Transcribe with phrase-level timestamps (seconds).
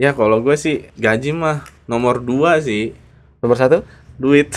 [0.00, 2.96] Ya kalau gue sih gaji mah nomor dua sih
[3.44, 3.84] Nomor satu?
[4.16, 4.48] duit.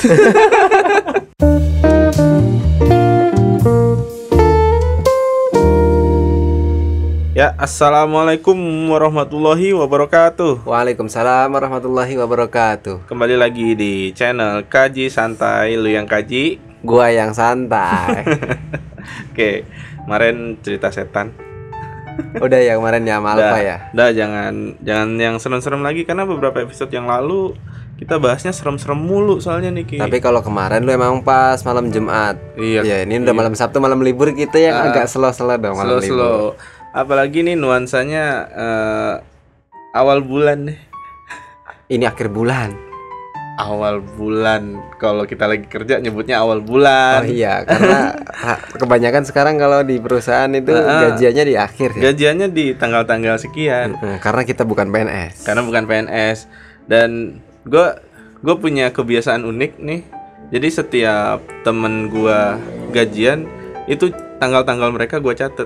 [7.35, 8.55] ya assalamualaikum
[8.87, 10.63] warahmatullahi wabarakatuh.
[10.63, 13.03] Waalaikumsalam warahmatullahi wabarakatuh.
[13.03, 16.63] Kembali lagi di channel Kaji Santai lu yang kaji.
[16.79, 18.23] Gua yang santai.
[19.35, 19.67] Oke,
[19.99, 21.44] kemarin cerita setan.
[22.37, 23.77] Udah ya kemarin ya sama Alfa ya.
[23.91, 27.55] Udah jangan jangan yang serem-serem lagi karena beberapa episode yang lalu
[27.95, 29.97] kita bahasnya serem-serem mulu soalnya nih Ki.
[29.99, 32.35] Tapi kalau kemarin lu emang pas malam Jumat.
[32.55, 32.83] Iya.
[32.83, 34.91] Ya, ini udah malam Sabtu malam libur kita yang Ah.
[34.91, 36.11] agak slow-slow dong malam slow libur.
[36.11, 36.41] slow.
[36.91, 39.13] Apalagi nih nuansanya eh,
[39.91, 40.79] awal bulan nih.
[41.87, 42.75] Ini akhir bulan.
[43.55, 44.75] Awal bulan.
[44.95, 47.23] Kalau kita lagi kerja nyebutnya awal Oh bulan.
[47.25, 48.11] iya, karena
[48.81, 51.11] kebanyakan sekarang kalau di perusahaan itu Ah.
[51.11, 52.01] gajiannya di akhir ya.
[52.11, 53.95] Gajiannya di tanggal-tanggal sekian.
[53.95, 55.43] Hmm, karena kita bukan PNS.
[55.43, 56.51] Karena bukan PNS
[56.85, 57.87] dan gue
[58.39, 60.01] gue punya kebiasaan unik nih.
[60.45, 63.49] Jadi setiap temen gua gajian
[63.85, 65.65] itu tanggal-tanggal mereka gua catet.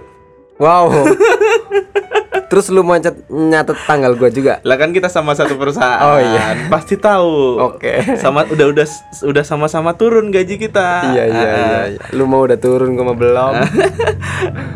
[0.56, 0.88] Wow.
[2.50, 4.58] Terus lu mau nyatet, nyatet tanggal gua juga.
[4.66, 6.02] Lah kan kita sama satu perusahaan.
[6.02, 6.66] Oh, iya.
[6.66, 7.62] Pasti tahu.
[7.62, 8.18] Oke.
[8.18, 8.86] Sama udah udah
[9.22, 11.14] udah sama-sama turun gaji kita.
[11.14, 11.82] Iya iya iya.
[11.94, 12.02] iya.
[12.18, 13.54] Lu mau udah turun gua mah belum.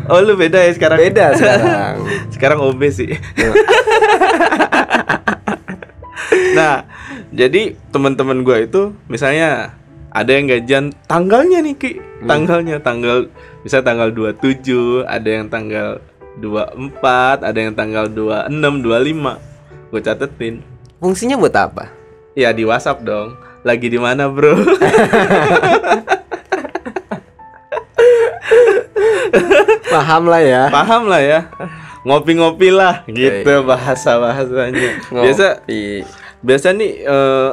[0.04, 1.00] Oh lu beda ya sekarang.
[1.00, 1.96] Beda sekarang.
[2.36, 3.16] sekarang OB sih.
[6.58, 6.84] nah,
[7.32, 9.72] jadi teman-teman gua itu misalnya
[10.12, 11.92] ada yang gajian tanggalnya nih Ki.
[12.28, 13.32] Tanggalnya tanggal
[13.64, 16.04] bisa tanggal 27, ada yang tanggal
[16.38, 19.90] 24, ada yang tanggal 26, 25.
[19.94, 20.54] Gue catetin.
[20.98, 21.92] Fungsinya buat apa?
[22.34, 23.38] Ya di WhatsApp dong.
[23.62, 24.58] Lagi di mana, Bro?
[29.94, 30.62] Paham lah ya.
[30.74, 31.40] Paham lah ya.
[32.04, 35.06] Ngopi-ngopi lah gitu bahasa-bahasanya.
[35.08, 35.62] Biasa
[36.44, 37.50] biasa nih eh,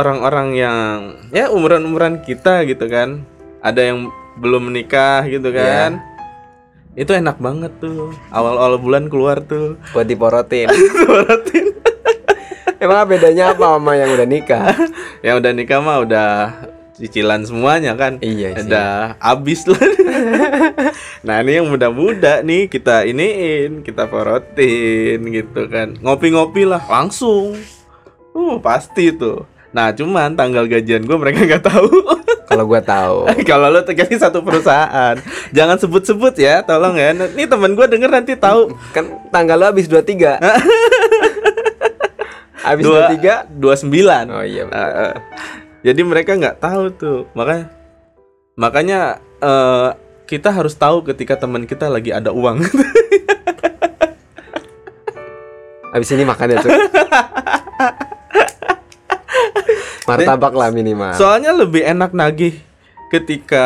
[0.00, 3.22] orang-orang yang ya umuran-umuran kita gitu kan.
[3.60, 4.08] Ada yang
[4.40, 6.00] belum menikah gitu kan.
[6.98, 8.10] Itu enak banget tuh.
[8.34, 9.78] Awal-awal bulan keluar tuh.
[9.94, 10.66] buat diporotin.
[11.06, 11.70] Suaratin.
[12.80, 14.72] Emang bedanya apa sama yang udah nikah?
[15.26, 16.30] yang udah nikah mah udah
[16.96, 18.18] cicilan semuanya kan.
[18.18, 18.66] Iya sih.
[18.66, 19.78] Udah habis lah.
[21.26, 25.94] nah, ini yang muda-muda nih kita iniin, kita porotin gitu kan.
[26.00, 27.54] Ngopi-ngopi lah langsung.
[28.34, 29.46] Uh, pasti tuh.
[29.70, 31.90] Nah, cuman tanggal gajian gue mereka nggak tahu.
[32.50, 33.30] Kalau gua tahu.
[33.50, 35.14] Kalau lo terjadi satu perusahaan,
[35.54, 37.14] jangan sebut-sebut ya, tolong ya.
[37.14, 38.74] Nih teman gue denger nanti tahu.
[38.90, 40.42] Kan tanggal lu habis 23.
[42.66, 43.46] habis Dua 23.
[43.56, 44.24] dua sembilan.
[44.34, 44.66] Oh iya.
[44.66, 44.82] betul.
[44.82, 45.14] Eh, eh.
[45.80, 47.72] Jadi mereka nggak tahu tuh, makanya
[48.58, 49.88] makanya eh,
[50.28, 52.66] kita harus tahu ketika teman kita lagi ada uang.
[55.90, 56.70] Habis ini makan ya, Cuk.
[60.18, 61.14] Martabak lah minimal.
[61.14, 62.54] Soalnya lebih enak nagih
[63.10, 63.64] ketika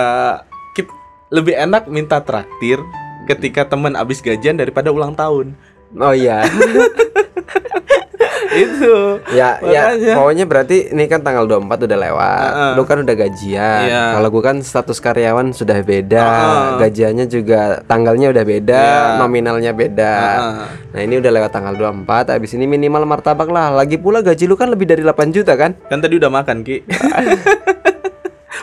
[0.77, 0.93] kit-
[1.33, 2.81] lebih enak minta traktir
[3.25, 5.57] ketika teman abis gajian daripada ulang tahun.
[5.97, 6.45] Oh iya.
[8.55, 8.95] Itu.
[9.31, 10.15] ya, ya, Makanya.
[10.15, 12.51] pokoknya berarti ini kan tanggal 24 udah lewat.
[12.51, 12.73] Heeh.
[12.75, 13.81] Lu kan udah gajian.
[13.85, 14.03] Iya.
[14.15, 16.67] Kalau gua kan status karyawan sudah beda, Heeh.
[16.81, 19.19] gajiannya juga tanggalnya udah beda, Iya.
[19.19, 20.15] nominalnya beda.
[20.17, 20.67] Heeh.
[20.95, 23.71] Nah, ini udah lewat tanggal 24, habis ini minimal martabak lah.
[23.71, 25.75] Lagi pula gaji lu kan lebih dari 8 juta kan?
[25.87, 26.81] Kan tadi udah makan, Ki.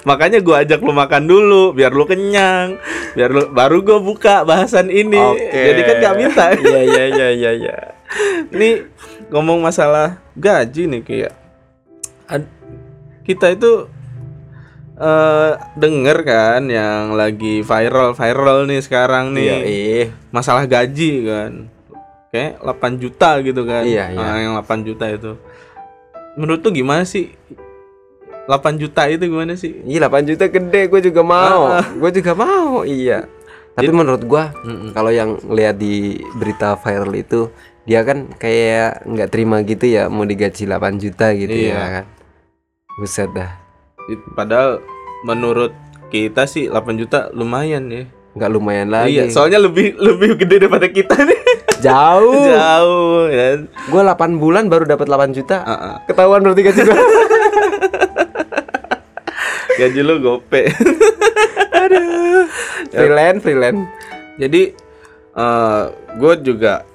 [0.01, 2.81] Makanya gua ajak lu makan dulu biar lu kenyang,
[3.13, 5.21] biar lu baru gua buka bahasan ini.
[5.51, 6.45] Jadi kan gak minta.
[6.57, 7.75] Iya, iya, iya, iya, iya.
[8.49, 8.89] Nih
[9.31, 11.33] ngomong masalah gaji nih kayak
[12.27, 12.51] ad-
[13.23, 13.87] kita itu
[14.93, 20.05] eh denger kan yang lagi viral viral nih sekarang nih Iya, ih.
[20.29, 21.51] masalah gaji kan
[22.29, 24.21] kayak 8 juta gitu kan Iya, iya.
[24.21, 25.33] Ah, yang 8 juta itu
[26.33, 27.33] menurut tuh gimana sih
[28.45, 31.71] 8 juta itu gimana sih Iya 8 juta gede, gue juga mau.
[31.93, 33.25] Gue juga mau, iya.
[33.71, 34.91] Tapi menurut gua Mm-mm.
[34.91, 37.47] kalau yang lihat di berita viral itu
[37.91, 41.75] dia kan kayak nggak terima gitu ya mau digaji 8 juta gitu Iya.
[41.75, 42.05] ya kan.
[42.95, 43.51] Buset dah.
[44.31, 44.79] Padahal
[45.23, 45.75] menurut
[46.07, 49.11] kita sih 8 juta lumayan ya Nggak lumayan lagi.
[49.11, 51.39] iya soalnya lebih lebih gede daripada kita nih
[51.79, 52.47] Jauh.
[52.55, 54.07] jauh ya Gue 8
[54.37, 55.59] bulan baru dapat 8 juta.
[55.59, 55.95] Ah, ah.
[56.05, 56.95] Ketahuan berarti gaji gua.
[59.77, 60.61] gaji lu gope
[62.93, 63.81] freelance, freelance.
[64.37, 64.61] jadi
[66.13, 66.85] gue juga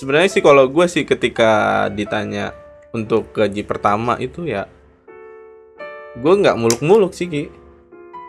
[0.00, 2.56] sebenarnya sih kalau gue sih ketika ditanya
[2.96, 4.64] untuk gaji pertama itu ya
[6.16, 7.44] gue nggak muluk-muluk sih ki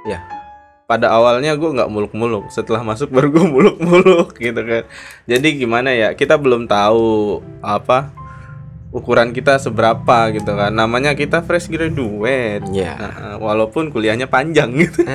[0.02, 0.18] Ya.
[0.90, 4.84] pada awalnya gue nggak muluk-muluk setelah masuk baru gue muluk-muluk gitu kan
[5.24, 8.12] jadi gimana ya kita belum tahu apa
[8.92, 12.94] ukuran kita seberapa gitu kan namanya kita fresh graduate Iya.
[12.94, 15.08] Nah, walaupun kuliahnya panjang gitu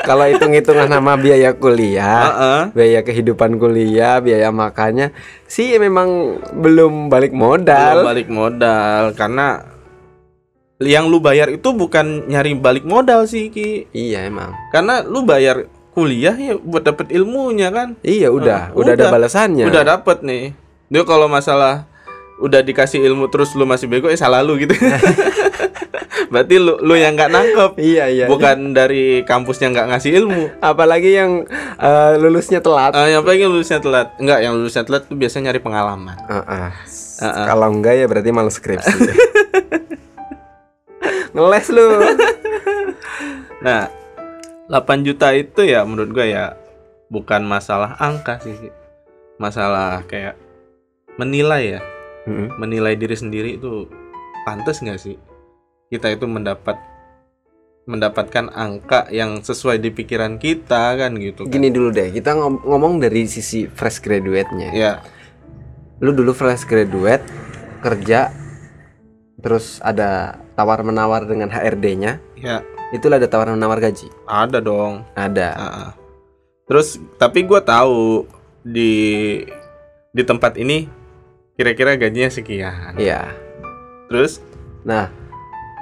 [0.00, 2.60] Kalau hitung-hitungan nama biaya kuliah, Heeh.
[2.72, 5.12] biaya kehidupan kuliah, biaya makannya
[5.44, 6.08] sih memang
[6.52, 7.96] belum balik Belum modal.
[8.02, 9.62] balik modal karena
[10.78, 14.56] yang lu bayar itu bukan nyari balik modal sih Ki Iya emang.
[14.70, 19.12] karena lu bayar kuliah ya buat dapet ilmunya kan Iya udah, Ah, udah, ada udah.
[19.12, 19.64] balasannya.
[19.66, 20.44] udah dapet nih
[20.88, 21.86] dia kalau masalah
[22.40, 24.72] udah dikasih ilmu terus lu masih bego eh salah lu gitu
[26.32, 28.26] berarti lu lu yang nggak nangkep Iya iya.
[28.30, 31.44] bukan dari kampusnya nggak ngasih ilmu Apalagi yang
[31.76, 32.94] eh, lulusnya telat.
[32.94, 36.70] Ah, yang paling lulusnya telat enggak yang lulusnya telat tuh biasanya nyari pengalaman Heeh.
[37.20, 37.44] Heeh.
[37.50, 38.88] Kalau enggak ya berarti malu skripsi.
[41.34, 41.86] Ngeles lu.
[43.60, 43.92] nah
[44.72, 46.44] 8 juta itu ya menurut gua ya
[47.10, 48.56] bukan masalah angka sih
[49.36, 50.38] masalah kayak
[51.18, 51.80] menilai ya
[52.22, 52.56] Mm-mm.
[52.56, 53.88] menilai diri sendiri itu
[54.42, 55.16] pantas nggak sih
[55.88, 56.76] kita itu mendapat
[57.82, 61.50] mendapatkan angka yang sesuai di pikiran kita kan gitu kan.
[61.50, 64.70] Gini dulu deh, kita ngom- ngomong dari sisi fresh graduate-nya.
[64.70, 64.92] ya
[65.98, 67.24] Lu dulu fresh graduate
[67.80, 68.30] kerja
[69.36, 72.20] terus ada tawar menawar dengan HRD-nya.
[72.36, 74.06] ya Itulah ada tawar menawar gaji.
[74.22, 75.48] ada dong Ada.
[75.50, 75.90] Ah, ah.
[76.64, 78.28] terus tapi gua tahu
[78.62, 79.42] di
[80.08, 80.86] di tempat ini
[81.60, 83.36] kira-kira gajinya sekian Iya.
[84.08, 84.40] terus
[84.80, 85.12] Nah,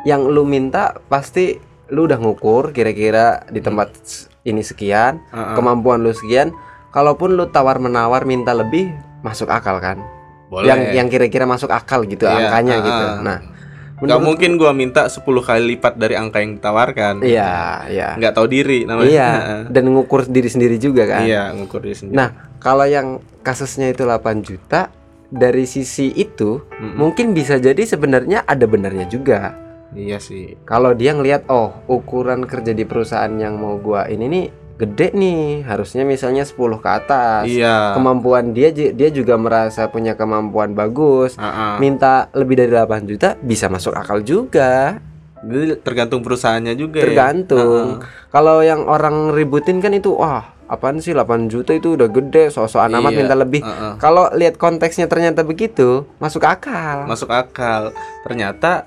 [0.02, 1.54] yang lu minta pasti
[1.88, 6.50] lu udah ngukur kira-kira di tempat s- ini sekian, ah, ah, kemampuan lu sekian.
[6.90, 8.90] Kalaupun lu tawar menawar minta lebih,
[9.20, 10.02] masuk akal kan?
[10.48, 13.04] boleh Yang yang kira-kira masuk akal gitu Iya, angkanya ah, gitu.
[13.06, 13.16] ah.
[13.20, 17.52] Nah, nggak menurut- mungkin gua minta 10 kali lipat dari angka yang ditawarkan Iya,
[17.86, 18.08] iya.
[18.16, 19.31] nggak tahu diri namanya Iya,
[19.69, 21.22] dan ngukur diri sendiri juga kan.
[21.22, 22.28] iya ngukur diri sendiri Nah,
[22.58, 24.90] kalau yang kasusnya itu 8 juta
[25.28, 26.96] dari sisi itu Mm-mm.
[26.96, 29.52] mungkin bisa jadi sebenarnya ada benarnya juga.
[29.90, 34.46] iya sih Kalau dia ngelihat oh, ukuran kerja di perusahaan yang mau gua ini nih
[34.78, 37.42] gede nih, harusnya misalnya 10 ke atas.
[37.44, 41.34] iya Kemampuan dia dia juga merasa punya kemampuan bagus.
[41.34, 41.74] Ah, ah.
[41.76, 45.02] Minta lebih dari 8 juta bisa masuk akal juga.
[45.38, 48.02] Jadi tergantung perusahaannya juga Tergantung.
[48.02, 48.06] ya.
[48.31, 52.85] Kalau yang orang ributin kan itu wah, apaan sih 8 juta itu udah gede, sosok
[52.87, 53.19] amat Iya.
[53.19, 53.61] minta lebih.
[53.61, 53.93] Heeh.
[53.97, 57.05] Kalau lihat konteksnya ternyata begitu, masuk akal.
[57.05, 57.91] Masuk akal.
[58.23, 58.85] Ternyata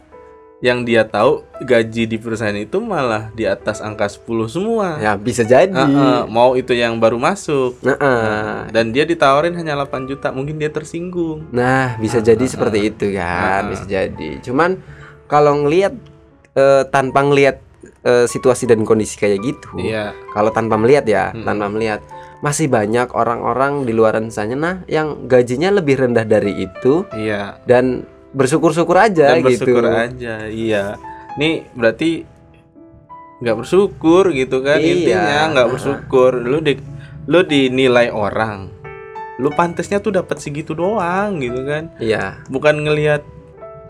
[0.62, 5.02] yang dia tahu gaji di perusahaan itu malah di atas angka 10 semua.
[5.02, 5.74] ya bisa jadi.
[5.74, 7.82] Heeh, mau itu yang baru masuk.
[7.82, 8.58] Nah, eh.
[8.70, 11.50] Dan dia ditawarin hanya 8 juta, mungkin dia tersinggung.
[11.50, 13.68] nah bisa jadi seperti itu kan, Ah.
[13.68, 14.38] bisa jadi.
[14.40, 14.78] Cuman
[15.26, 15.98] kalau ngelihat
[16.52, 17.58] eh, tanpa ngelihat
[18.02, 20.12] eh, situasi dan kondisi kayak gitu, Iya.
[20.34, 21.46] kalau tanpa melihat ya, Mm-mm.
[21.46, 22.02] tanpa melihat
[22.42, 27.62] masih banyak orang-orang di luar sana nah yang gajinya lebih rendah dari itu Iya.
[27.70, 28.02] dan
[28.34, 29.70] bersyukur-syukur aja Dan gitu.
[29.70, 30.50] bersyukur aja.
[30.50, 30.98] Iya.
[31.38, 32.26] Nih berarti
[33.42, 34.90] nggak bersyukur gitu kan Iya.
[34.90, 36.32] intinya nggak bersyukur.
[36.42, 36.82] Lu di
[37.30, 38.74] lu dinilai orang.
[39.38, 41.94] Lu pantesnya tuh dapat segitu doang gitu kan.
[42.02, 42.42] Iya.
[42.50, 43.22] bukan ngelihat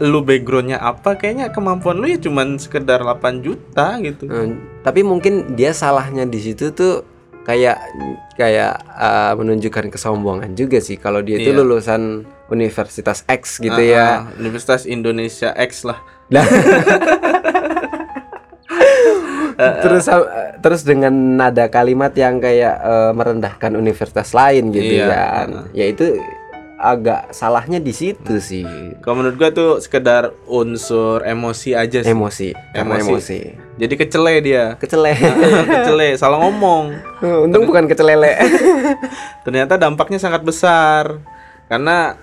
[0.02, 5.54] lu backgroundnya apa kayaknya kemampuan lu ya cuman sekedar 8 juta gitu Hmm, tapi mungkin
[5.54, 7.02] dia salahnya di situ tuh
[7.42, 7.78] kayak
[8.34, 11.58] kayak uh, menunjukkan kesombongan juga sih kalau dia itu Iya.
[11.58, 14.04] lulusan Universitas X gitu Ah, ya.
[14.04, 15.98] ah, Universitas Indonesia X lah
[19.84, 25.48] terus uh, terus dengan nada kalimat yang kayak uh, merendahkan universitas lain gitu Iya, kan.
[25.52, 25.66] ah.
[25.72, 26.18] Ya itu
[26.84, 28.66] agak salahnya di situ sih.
[29.00, 33.08] kalau menurut gua tuh sekedar unsur emosi aja sih Emosi, karena Emosi.
[33.08, 33.40] emosi.
[33.78, 35.14] jadi kecele dia Kecele.
[35.78, 36.98] kecele salah ngomong
[37.46, 38.36] Untung bukan kecelele.
[39.46, 41.22] ternyata dampaknya sangat besar
[41.66, 42.18] karena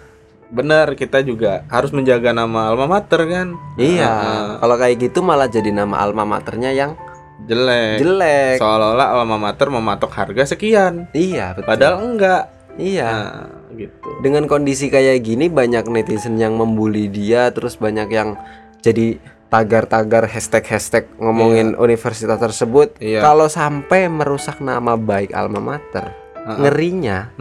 [0.49, 5.45] benar kita juga harus menjaga nama alma mater kan Iya, Ah, kalau kayak gitu malah
[5.47, 6.97] jadi nama alma maternya yang
[7.41, 8.57] jelek jelek.
[8.57, 11.69] seolah-olah alma mater mematok harga sekian Iya, betul.
[11.69, 12.43] padahal enggak
[12.75, 13.09] iya.
[13.09, 13.45] nah,
[13.79, 18.35] gitu Dengan kondisi kayak gini banyak netizen yang membuli dia, terus banyak yang
[18.83, 23.01] jadi tagar-tagar hashtag-hashtag ngomongin universitas tersebut.
[23.01, 23.25] Iya.
[23.25, 26.57] Kalau sampai merusak nama baik alma mater, ah.
[26.61, 27.33] ngerinya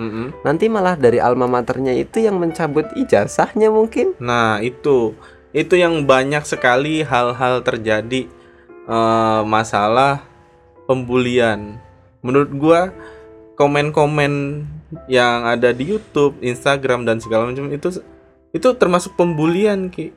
[0.48, 4.16] nanti malah dari alma maternya itu yang mencabut ijazahnya mungkin.
[4.24, 5.16] Nah itu
[5.52, 8.28] itu yang banyak sekali hal-hal terjadi
[8.88, 10.24] eh, masalah
[10.88, 11.84] pembulian.
[12.24, 12.82] Menurut gua
[13.60, 14.64] komen-komen
[15.06, 18.00] yang ada di YouTube, Instagram dan segala macam itu
[18.50, 20.12] itu termasuk pembulian ki.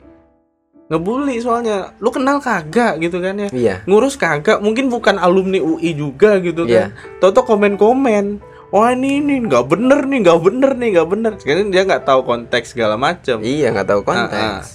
[0.87, 3.75] ngebully soalnya lu kenal kagak gitu kan ya Iya.
[3.87, 6.91] ngurus kagak mungkin bukan alumni UI juga gitu Iya.
[6.91, 11.33] kan toto komen komen wah ini ini nggak bener nih nggak bener nih nggak bener
[11.39, 14.67] sekarang dia nggak tahu konteks segala macam Iya nggak tahu Ah, konteks.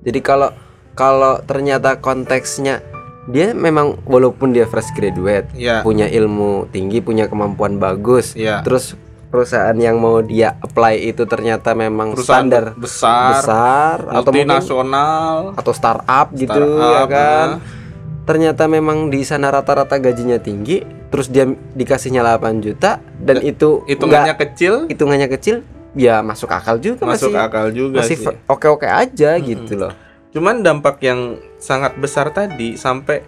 [0.00, 0.48] Jadi kalau
[0.92, 2.80] kalau ternyata konteksnya
[3.28, 5.84] dia memang walaupun dia fresh graduate, Iya.
[5.84, 8.64] punya ilmu tinggi, punya kemampuan bagus, Iya.
[8.64, 8.96] terus
[9.30, 15.72] perusahaan yang mau dia apply itu ternyata memang perusahaan standar besar, besar atau multinasional atau
[15.72, 17.48] startup gitu Startup, ya kan.
[17.56, 17.78] ah.
[18.26, 24.34] Ternyata memang di sana rata-rata gajinya tinggi, terus dia dikasihnya 8 juta dan itu hitungannya
[24.34, 25.56] nggak- kecil hitungannya kecil,
[25.94, 29.94] ya masuk akal juga masuk masih akal juga masih oke-oke aja gitu loh.
[30.30, 33.22] Cuman dampak yang sangat besar tadi sampai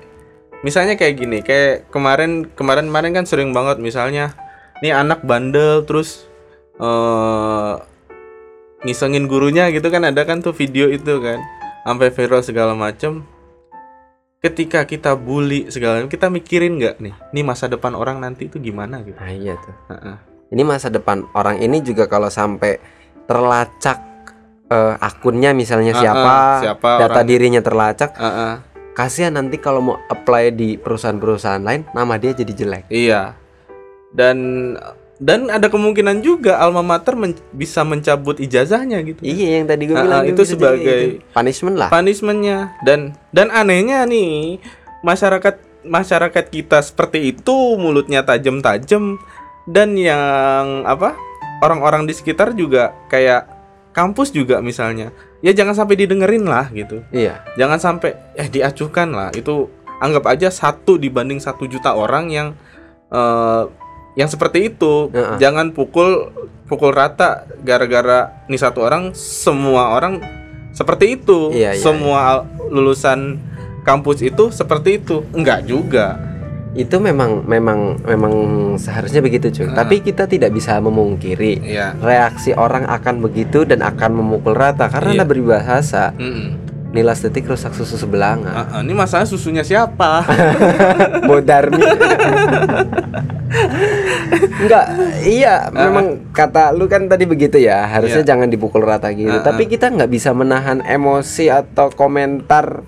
[0.62, 4.34] misalnya kayak gini, kayak kemarin kemarin kemarin kan sering banget misalnya
[4.82, 6.26] nih anak bandel terus
[6.76, 7.74] eh
[8.82, 11.38] ngisengin gurunya gitu kan ada kan tuh video itu kan
[11.82, 13.22] sampai viral segala macem
[14.42, 18.98] ketika kita bully segala kita mikirin nggak nih nih masa depan orang nanti itu gimana
[19.00, 19.74] gitu Nah, iya tuh.
[19.88, 20.16] Heeh.
[20.50, 22.76] Ini masa depan orang ini juga kalau sampai
[23.24, 24.02] terlacak
[24.66, 28.52] eh, akunnya misalnya Ah, siapa, siapa data orang- dirinya terlacak, Heeh.
[28.92, 32.84] kasihan nanti kalau mau apply di perusahaan-perusahaan lain nama dia jadi jelek.
[32.88, 33.38] Iya.
[34.12, 34.36] Dan
[35.16, 39.22] dan ada kemungkinan juga alma mater men- bisa mencabut ijazahnya gitu.
[39.22, 41.30] Iya yang tadi gue Ah, bilang ah, tuh itu sebagai itu.
[41.30, 41.88] punishment lah.
[41.88, 44.58] Punishmentnya dan dan anehnya nih
[45.00, 49.18] masyarakat masyarakat kita seperti itu mulutnya tajam-tajam
[49.64, 50.22] dan yang
[50.82, 51.14] apa
[51.58, 53.46] orang-orang di sekitar juga kayak
[53.92, 57.42] kampus juga misalnya ya jangan sampai didengerin lah gitu Iya.
[57.54, 59.66] jangan sampai eh diacuhkan lah itu
[59.98, 62.48] anggap aja satu dibanding satu juta orang yang
[63.08, 63.62] eh,
[64.12, 65.36] yang seperti itu Heeh.
[65.36, 66.32] jangan pukul
[66.66, 70.20] pukul rata gara-gara nih satu orang semua orang
[70.72, 73.36] seperti itu Iya, iya, semua al- lulusan
[73.82, 76.16] kampus itu seperti itu enggak juga
[76.72, 78.32] Itu memang memang memang
[78.80, 79.68] seharusnya begitu cuy.
[79.68, 79.84] Ah.
[79.84, 85.12] Tapi kita tidak bisa memungkiri Iya reaksi orang akan begitu dan akan memukul rata karena
[85.12, 85.16] Iya.
[85.20, 86.16] anda beribahasa.
[86.16, 86.61] Mm-mm.
[86.92, 88.52] Nilas detik rusak susu sebelanga.
[88.52, 90.28] Ah, ah, ini masalah susunya siapa
[91.28, 91.80] Bodarmi.
[94.58, 94.84] Enggak,
[95.22, 97.84] iya, memang kata lu kan tadi begitu ya.
[97.86, 98.28] Harusnya Iya.
[98.28, 99.28] jangan dipukul rata gitu.
[99.30, 102.84] Ah, Tapi kita nggak bisa menahan emosi atau komentar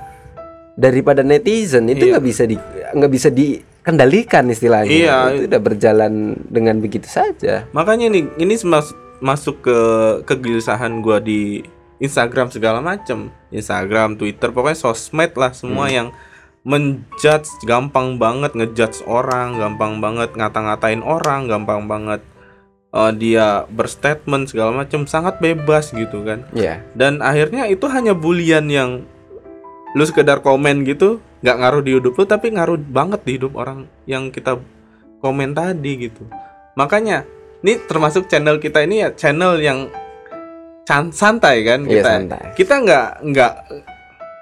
[0.74, 2.12] daripada netizen itu Iya.
[2.12, 2.56] nggak bisa di
[2.94, 4.90] nggak bisa dikendalikan istilahnya.
[4.90, 5.16] Iya.
[5.30, 6.12] Itu udah berjalan
[6.44, 7.64] dengan begitu saja.
[7.70, 9.78] Makanya nih ini mas- masuk ke
[10.24, 11.64] kegelisahan gua di
[12.02, 16.10] Instagram segala macem Instagram, Twitter, pokoknya sosmed lah semua yang
[16.64, 22.20] menjudge gampang banget ngejudge orang, gampang banget ngata-ngatain orang, gampang banget
[22.90, 26.48] eh, dia berstatement segala macam sangat bebas gitu kan.
[26.56, 26.80] Iya.
[26.96, 29.04] Dan akhirnya itu hanya bulian yang
[29.94, 33.86] lu sekedar komen gitu, nggak ngaruh di hidup lu tapi ngaruh banget di hidup orang
[34.08, 34.58] yang kita
[35.22, 36.26] komen tadi gitu.
[36.74, 37.22] Makanya
[37.62, 39.92] ini termasuk channel kita ini ya channel yang
[40.86, 42.08] santai kan Iya, kita.
[42.10, 42.42] santai.
[42.54, 43.52] Kita nggak nggak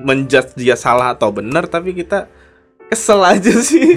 [0.00, 2.26] menjudge dia salah atau benar tapi kita
[2.84, 3.94] kesel aja sih.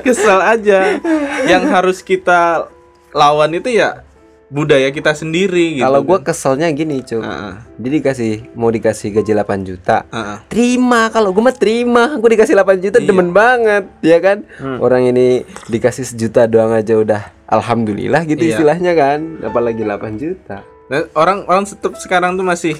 [0.00, 1.00] kesel aja.
[1.44, 2.68] Yang harus kita
[3.10, 4.04] lawan itu ya
[4.46, 5.82] budaya kita sendiri gitu.
[5.82, 6.26] Kalau gua kan.
[6.28, 7.18] keselnya gini, cuy.
[7.18, 9.96] Heeh, Jadi dikasih mau dikasih gaji 8 juta.
[10.06, 10.38] heeh.
[10.46, 13.06] terima kalau gue mah terima gue dikasih 8 juta Iya.
[13.06, 14.78] demen banget ya kan Hmm.
[14.78, 18.50] orang ini dikasih sejuta doang aja udah alhamdulillah gitu Iya.
[18.52, 22.74] istilahnya kan apalagi 8 juta Nah, orang orang tetap sekarang tuh masih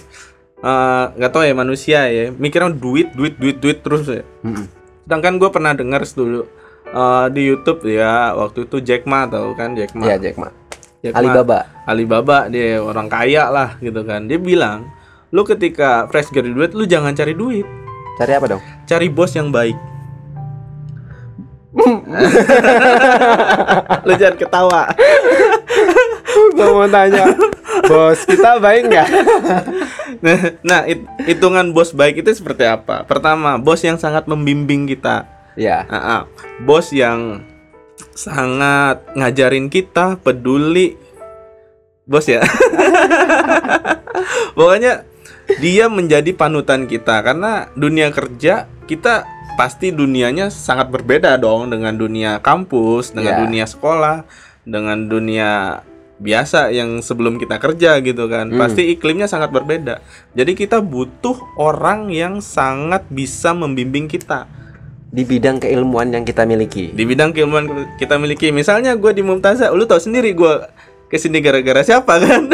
[0.67, 4.27] eh, nggak tahu ya manusia ya mikirnya duit duit duit duit terus ya.
[4.43, 4.67] Mm-mm.
[5.07, 6.43] Sedangkan gue pernah dengar dulu
[6.91, 10.11] eh, di YouTube ya waktu itu Jack Ma tahu kan Jack Ma.
[10.11, 10.51] ya Jack Ma
[11.07, 11.23] Jack Ma.
[11.23, 14.27] Alibaba Alibaba dia orang kaya lah gitu kan.
[14.27, 14.91] Dia bilang,
[15.31, 17.67] lu ketika fresh graduate lu jangan cari duit,
[18.19, 19.79] cari apa dong cari bos yang baik.
[24.03, 24.91] lu jangan ketawa.
[26.51, 27.31] gue mau tanya
[27.91, 29.09] bos kita baik nggak
[30.21, 33.03] Nah, nah it- hitungan bos baik itu seperti apa?
[33.03, 35.25] Pertama, bos yang sangat membimbing kita.
[35.55, 36.21] ya Ah, ah.
[36.61, 37.41] bos yang
[38.13, 40.97] sangat ngajarin kita peduli
[42.05, 42.41] bos ya
[44.53, 45.05] pokoknya
[45.59, 52.39] dia menjadi panutan kita karena dunia kerja kita pasti dunianya sangat berbeda dong dengan dunia
[52.41, 53.39] kampus dengan Ya.
[53.41, 54.25] dunia sekolah
[54.63, 55.81] dengan dunia
[56.21, 58.53] biasa yang sebelum kita kerja gitu kan.
[58.53, 58.61] Hmm.
[58.61, 60.05] pasti iklimnya sangat berbeda.
[60.37, 64.45] Jadi kita butuh orang yang sangat bisa membimbing kita.
[65.11, 66.93] Di bidang keilmuan yang kita miliki.
[66.93, 67.67] Di bidang keilmuan
[67.99, 68.53] kita miliki.
[68.55, 70.55] Misalnya gue di Mumtazah lu tau sendiri gue
[71.11, 72.47] ke sini gara-gara siapa kan?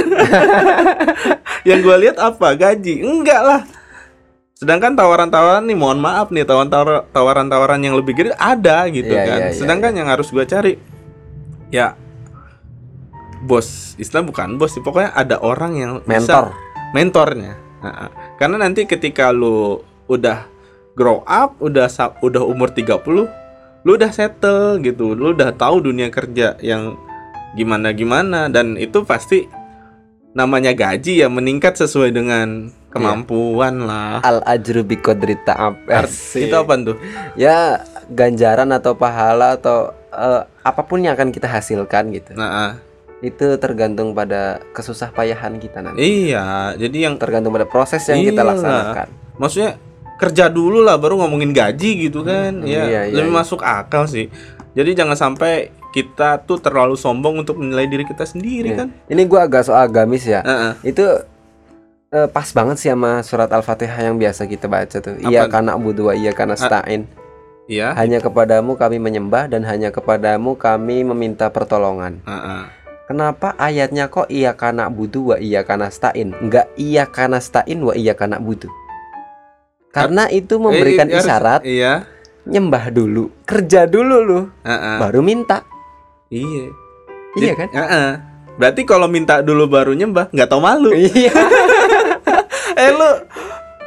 [1.68, 2.56] Yang gue lihat apa?
[2.56, 3.04] Gaji?
[3.04, 3.60] Enggak lah.
[4.56, 6.72] Sedangkan tawaran-tawaran nih, mohon maaf nih, tawaran
[7.12, 9.38] tawaran-tawaran yang lebih gede ada gitu Iya, kan.
[9.44, 10.80] iya, iya, Sedangkan yang harus gua cari
[11.68, 11.92] ya
[13.46, 16.50] bos Islam bukan bos sih, pokoknya ada orang yang Mentor.
[16.52, 17.54] bisa mentornya.
[17.80, 20.44] Nah, karena nanti ketika lu udah
[20.98, 21.86] grow up, udah
[22.20, 23.30] udah umur 30,
[23.86, 26.98] lu udah settle gitu, lu udah tahu dunia kerja yang
[27.56, 29.48] gimana gimana dan itu pasti
[30.36, 34.20] namanya gaji ya meningkat sesuai dengan kemampuan lah.
[34.20, 35.88] Al ajru bi qadri ta'ab.
[36.36, 36.96] Itu apa tuh?
[37.40, 37.80] Ya
[38.12, 42.36] ganjaran atau pahala atau eh, apa pun yang akan kita hasilkan gitu.
[42.36, 42.72] Nah, ah.
[43.18, 46.00] Itu tergantung pada kesusah payahan kita nanti.
[46.00, 48.52] iya, jadi yang Tergantung pada proses yang kita Iyalah.
[48.52, 49.08] laksanakan.
[49.36, 49.70] maksudnya
[50.16, 52.60] kerja dulu lah baru ngomongin gaji gitu kan.
[52.60, 53.38] Hmm, ya, iya, iya, lebih iya.
[53.40, 54.32] masuk akal sih.
[54.72, 58.78] Jadi jangan sampai kita tuh terlalu sombong untuk menilai diri kita sendiri Iya.
[58.84, 58.88] kan.
[59.08, 60.44] Ini gua agak so agamis ya.
[60.44, 60.72] Heeh.
[60.92, 61.04] Itu
[62.10, 65.16] eh, pas banget sih sama surat Al-Fatihah yang biasa kita baca tuh.
[65.16, 65.28] Apa?
[65.28, 67.08] Iya karena budu iya karena stain.
[67.66, 67.96] Iya.
[67.96, 72.20] Hanya kepadamu kami menyembah dan hanya kepadamu kami meminta pertolongan.
[72.22, 72.62] Heeh.
[73.06, 76.34] Kenapa ayatnya kok iya karena budu wa iya karena stain?
[76.42, 78.66] Enggak iya karena stain wa iya karena budu.
[79.94, 81.92] Karena itu memberikan Eh, harus- isyarat Iya.
[82.44, 84.40] nyembah dulu, kerja dulu lu,
[85.00, 85.62] baru minta.
[86.28, 86.66] Iya.
[87.38, 87.68] Iya kan?
[87.70, 88.10] Heeh.
[88.58, 90.90] Berarti kalau minta dulu baru nyembah, nggak tau malu.
[90.90, 91.30] Iya.
[92.82, 93.10] eh lu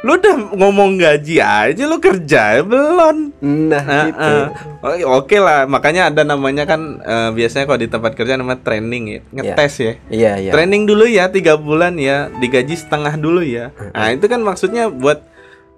[0.00, 3.36] lu udah ngomong gaji aja lu kerja ya belum?
[3.38, 4.32] Nah, Nah, gitu.
[4.32, 4.46] eh.
[4.80, 9.04] Oke oke lah, makanya ada namanya kan eh, biasanya kalau di tempat kerja namanya training
[9.06, 9.92] ya, ngetes ya.
[10.08, 10.50] Iya, iya.
[10.50, 13.76] Training dulu ya tiga bulan ya, digaji setengah dulu ya.
[13.92, 15.20] Nah itu kan maksudnya buat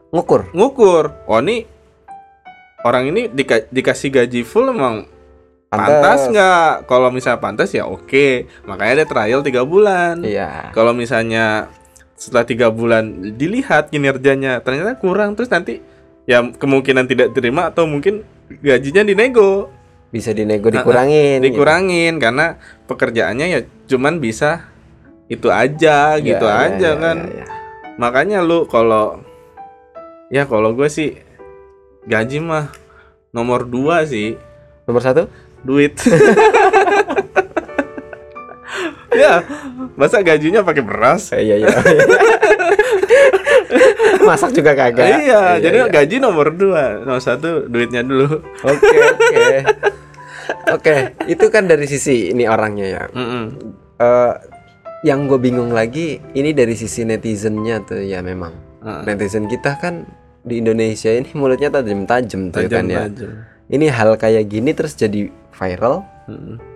[0.09, 0.53] Ngukur.
[0.53, 1.05] ngukur.
[1.27, 1.67] Oh ini
[2.83, 5.09] orang ini dika- dikasih gaji full emang
[5.67, 6.85] pantas nggak?
[6.85, 8.47] Kalau misalnya pantas ya oke.
[8.69, 10.23] Makanya ada trial tiga bulan.
[10.23, 10.71] Iya.
[10.71, 11.73] Kalau misalnya
[12.23, 15.83] setelah tiga bulan dilihat kinerjanya ternyata kurang terus nanti
[16.23, 18.23] ya kemungkinan tidak terima atau mungkin
[18.63, 19.67] gajinya dinego
[20.15, 21.43] Bisa dinego dikurangin.
[21.43, 21.59] gitu.
[21.59, 23.61] dikurangin karena pekerjaannya ya
[23.91, 24.71] cuman bisa
[25.27, 27.45] itu aja gitu iya, aja iya, kan iya, iya.
[27.99, 29.19] makanya lu kalau
[30.31, 31.19] ya kalau gue sih
[32.07, 32.71] gaji mah
[33.35, 34.39] nomor dua sih
[34.83, 35.31] Nomor satu?
[35.63, 35.95] duit
[39.13, 39.45] ya
[39.95, 41.69] masa gajinya pakai beras Iya, iya.
[44.23, 45.25] Masak juga kagak.
[45.25, 45.91] iya, jadi iya.
[45.91, 49.45] gaji nomor dua nomor satu duitnya dulu Oke, oke.
[50.75, 50.97] Oke,
[51.27, 53.03] itu kan dari sisi ini orangnya ya.
[53.15, 53.45] Mm-mm.
[53.97, 54.33] Eh,
[55.07, 58.53] yang gue bingung lagi, ini dari sisi netizennya tuh ya memang.
[58.83, 59.03] Heeh.
[59.07, 60.07] Netizen kita kan
[60.43, 63.07] di Indonesia ini mulutnya tajam-tajam tuh kan ya.
[63.07, 63.31] Tajam-tajam.
[63.71, 66.03] Ini hal kayak gini terus jadi viral.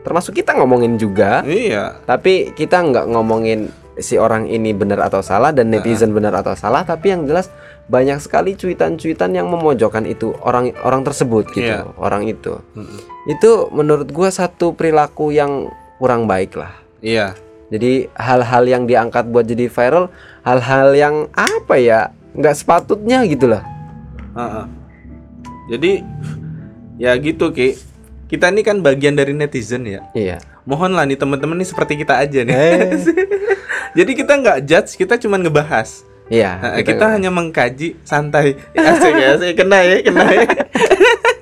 [0.02, 5.50] Termasuk kita ngomongin juga, iya tapi kita nggak ngomongin si orang ini benar atau salah
[5.50, 7.48] dan netizen benar atau salah, tapi yang jelas
[7.88, 11.88] banyak sekali cuitan-cuitan yang memojokkan itu orang orang tersebut gitu, Iya.
[11.96, 12.60] orang itu.
[12.76, 13.00] Mm-mm.
[13.24, 16.76] Itu menurut gua satu perilaku yang kurang baik lah.
[17.00, 17.32] iya
[17.66, 20.06] Jadi hal-hal yang diangkat buat jadi viral,
[20.44, 23.64] hal-hal yang apa ya, nggak sepatutnya gitu lah.
[24.36, 24.64] Heeh.
[25.72, 25.92] Jadi
[26.94, 27.74] ya gitu Ki.
[28.26, 30.02] Kita ini kan bagian dari netizen ya.
[30.10, 30.42] Iya.
[30.66, 32.54] Mohonlah nih teman-teman nih seperti kita aja nih.
[32.54, 32.78] Eh.
[34.02, 36.02] Jadi kita nggak judge, kita cuman ngebahas.
[36.26, 36.58] Iya.
[36.58, 38.58] Nah, kita hanya mengkaji santai.
[38.74, 39.54] Asik ya, asik.
[39.54, 40.42] kena ya, kena ya.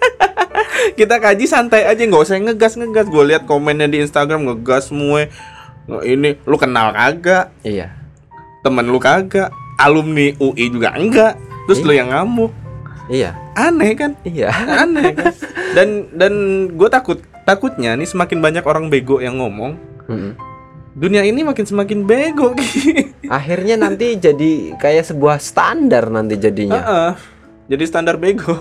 [1.01, 3.09] kita kaji santai aja, nggak usah ngegas ngegas.
[3.09, 5.25] Gue lihat komennya di Instagram ngegas semua.
[5.89, 7.49] Ini lu kenal kagak?
[7.65, 7.97] Iya.
[8.61, 9.49] Temen lu kagak?
[9.81, 11.41] Alumni UI juga enggak.
[11.65, 12.64] Terus lu yang ngamuk.
[13.07, 13.37] Iya.
[13.53, 14.17] Aneh kan?
[14.25, 14.49] Iya.
[14.51, 15.33] aneh kan
[15.77, 16.33] dan dan
[16.73, 19.77] gue takut takutnya nih semakin banyak orang bego yang ngomong
[20.09, 20.33] Mm-mm.
[20.95, 22.57] dunia ini makin semakin bego.
[23.29, 26.81] Akhirnya nanti jadi kayak sebuah standar nanti jadinya.
[26.81, 27.13] Heeh.
[27.65, 28.53] jadi standar bego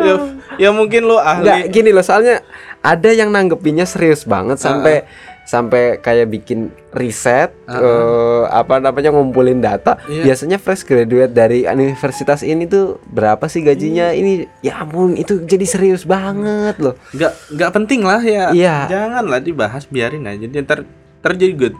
[0.00, 0.14] ya,
[0.56, 2.40] ya mungkin lo ahli gini loh soalnya
[2.80, 5.04] ada yang nanggepinnya serius banget sampai
[5.44, 10.00] sampai kayak bikin riset eh, apa namanya ngumpulin data.
[10.08, 10.32] Iya.
[10.32, 14.08] Biasanya fresh graduate dari universitas ini tuh berapa sih gajinya?
[14.10, 14.20] Iya.
[14.20, 14.32] Ini
[14.64, 16.96] ya ampun itu jadi serius banget loh.
[17.12, 18.76] nggak nggak penting lah ya Iya.
[18.88, 20.88] janganlah dibahas biarin aja ntar
[21.20, 21.76] ntar jadi good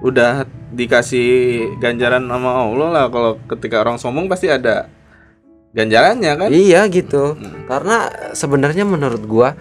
[0.00, 1.28] udah dikasih
[1.76, 4.88] ganjaran sama Allah lah kalau ketika orang sombong pasti ada
[5.70, 7.36] ganjarannya kan Iya gitu.
[7.68, 9.54] Karena sebenarnya menurut gua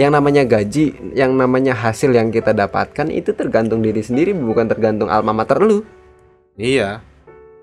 [0.00, 5.12] yang namanya gaji, yang namanya hasil yang kita dapatkan itu tergantung diri sendiri bukan tergantung
[5.12, 5.84] alma mater lu.
[6.56, 7.04] iya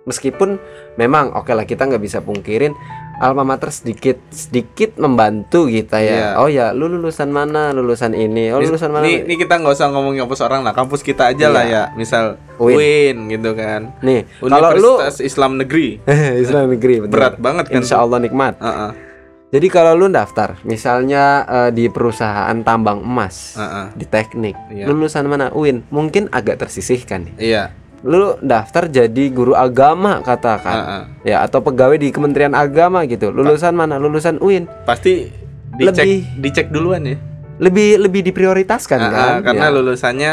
[0.07, 0.55] Meskipun
[0.95, 2.71] memang oke lah kita nggak bisa pungkirin
[3.19, 6.13] alma mater sedikit sedikit membantu kita ya.
[6.15, 6.29] Iya.
[6.39, 7.73] Oh ya, lu lulusan mana?
[7.73, 8.53] Lulusan ini.
[8.53, 9.03] Oh, lulusan mana?
[9.03, 11.55] Nih, nih kita nggak usah ngomong kampus orang lah, kampus kita aja Iya.
[11.57, 11.83] lah ya.
[11.97, 12.77] Misal UIN.
[12.77, 13.91] UIN gitu kan.
[14.05, 15.99] Nih, kalau lu Islam Negeri.
[16.45, 17.11] Islam negeri betul.
[17.17, 17.81] Berat banget kan.
[17.81, 18.55] Insya Allah nikmat.
[18.61, 19.06] Heeh.
[19.47, 23.95] Jadi kalau lu daftar, misalnya eh, di perusahaan tambang emas, Heeh.
[23.95, 24.85] di teknik, Iya.
[24.85, 27.35] lulusan mana UIN, mungkin agak tersisihkan nih.
[27.39, 27.63] Iya.
[27.99, 31.03] Lu daftar jadi guru agama katakan, Heeh.
[31.25, 33.31] ya atau pegawai di Kementerian Agama gitu.
[33.31, 33.95] Lulusan mana?
[33.95, 34.67] Lulusan UIN.
[34.83, 35.31] Pasti
[35.73, 37.15] dicek Lebih- dicek duluan ya.
[37.57, 39.31] Lebih lebih diprioritaskan Heeh, kan?
[39.43, 39.73] karena Ya.
[39.73, 40.31] lulusannya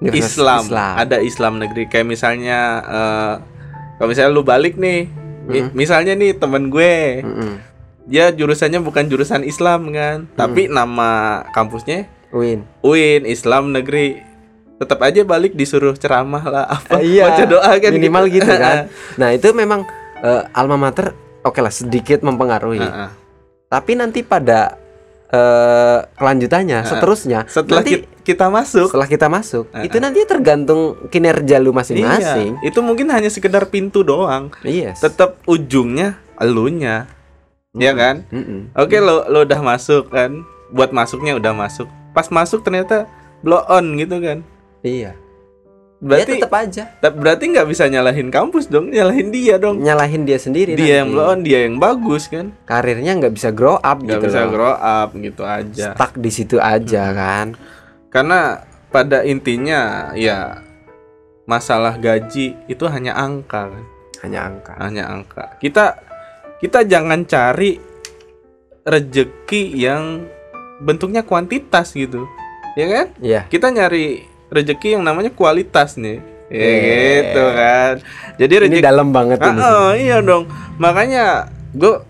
[0.00, 0.94] Universitas Islam.
[0.96, 3.34] ada Islam negeri kayak misalnya eh,
[3.96, 5.08] kalau misalnya lu balik nih
[5.44, 7.52] mi- misalnya nih temen gue Mm-mm.
[8.04, 12.66] Dia jurusannya bukan jurusan Islam kan tapi nama kampusnya UIN.
[12.82, 14.18] UIN Islam negeri
[14.74, 17.30] tetap aja balik disuruh ceramah lah apa iya.
[17.30, 18.90] baca doa kan Minimal gitu, kan.
[19.20, 19.86] Nah, itu memang
[20.18, 22.82] eh, alma mater oke lah sedikit mempengaruhi.
[22.82, 23.10] Heeh.
[23.70, 24.74] Tapi nanti pada
[25.30, 29.86] eh, kelanjutannya, seterusnya, setelah nanti ki- kita masuk setelah kita masuk, Heeh.
[29.86, 32.58] itu nanti tergantung kinerja lu masing-masing.
[32.58, 34.98] iya, itu mungkin hanya sekedar pintu doang Iya.
[34.98, 37.06] tetap ujungnya elunya
[37.74, 38.70] ya kan Mm-mm.
[38.72, 43.06] Oke lo lo udah masuk kan buat masuknya udah masuk pas masuk ternyata
[43.40, 44.40] blow on gitu kan
[44.80, 45.16] Iya.
[45.98, 50.36] berarti ya tetap aja berarti nggak bisa nyalahin kampus dong nyalahin dia dong nyalahin dia
[50.36, 50.76] sendiri.
[50.76, 51.14] dia yang nanti.
[51.16, 54.50] blow on dia yang bagus kan Karirnya nggak bisa grow up nggak gitu bisa loh.
[54.52, 57.56] grow up gitu aja Stuck di situ aja kan.
[58.08, 60.60] karena pada intinya ya
[61.44, 63.84] masalah gaji itu hanya angka kan
[64.22, 64.72] Hanya angka.
[64.78, 65.96] hanya angka kita
[66.58, 67.76] kita jangan cari
[68.82, 70.28] rejeki yang
[70.78, 72.28] bentuknya kuantitas gitu
[72.74, 73.40] ya kan Iya.
[73.46, 76.76] kita nyari rezeki yang namanya kualitas nih ya Yeah.
[76.76, 77.94] gitu kan
[78.36, 79.58] jadi Ini rezeki dalam banget ini.
[79.58, 80.44] Ah, ah, iya dong
[80.76, 82.04] makanya gue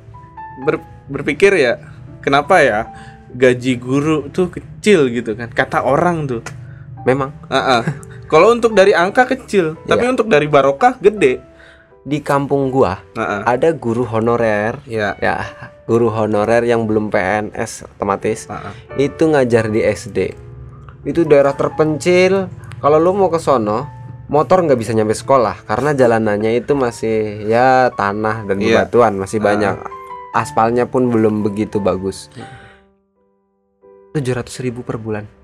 [0.60, 1.78] ber- berpikir ya
[2.18, 2.90] kenapa ya
[3.30, 6.42] gaji guru tuh kecil gitu kan kata orang tuh
[7.04, 7.82] Memang Ah, ah.
[8.26, 10.10] kalau untuk dari angka kecil tapi Iya.
[10.10, 11.38] untuk dari barokah gede
[12.04, 13.42] di kampung gua ah.
[13.48, 14.76] ada guru honorer.
[14.84, 15.16] Ya.
[15.18, 15.40] Ya
[15.84, 18.44] guru honorer yang belum PNS otomatis.
[18.48, 18.72] Ah.
[18.96, 20.36] itu ngajar di SD
[21.04, 22.48] itu daerah terpencil.
[22.80, 23.88] Kalau lu mau ke sono
[24.28, 28.84] motor nggak bisa nyampe sekolah karena jalanannya itu masih ya tanah dan Iya.
[28.88, 29.44] bebatuan masih Ah.
[29.44, 29.76] banyak.
[30.34, 32.28] Aspalnya pun belum begitu bagus.
[34.12, 35.43] Tujuh ratus ribu per bulan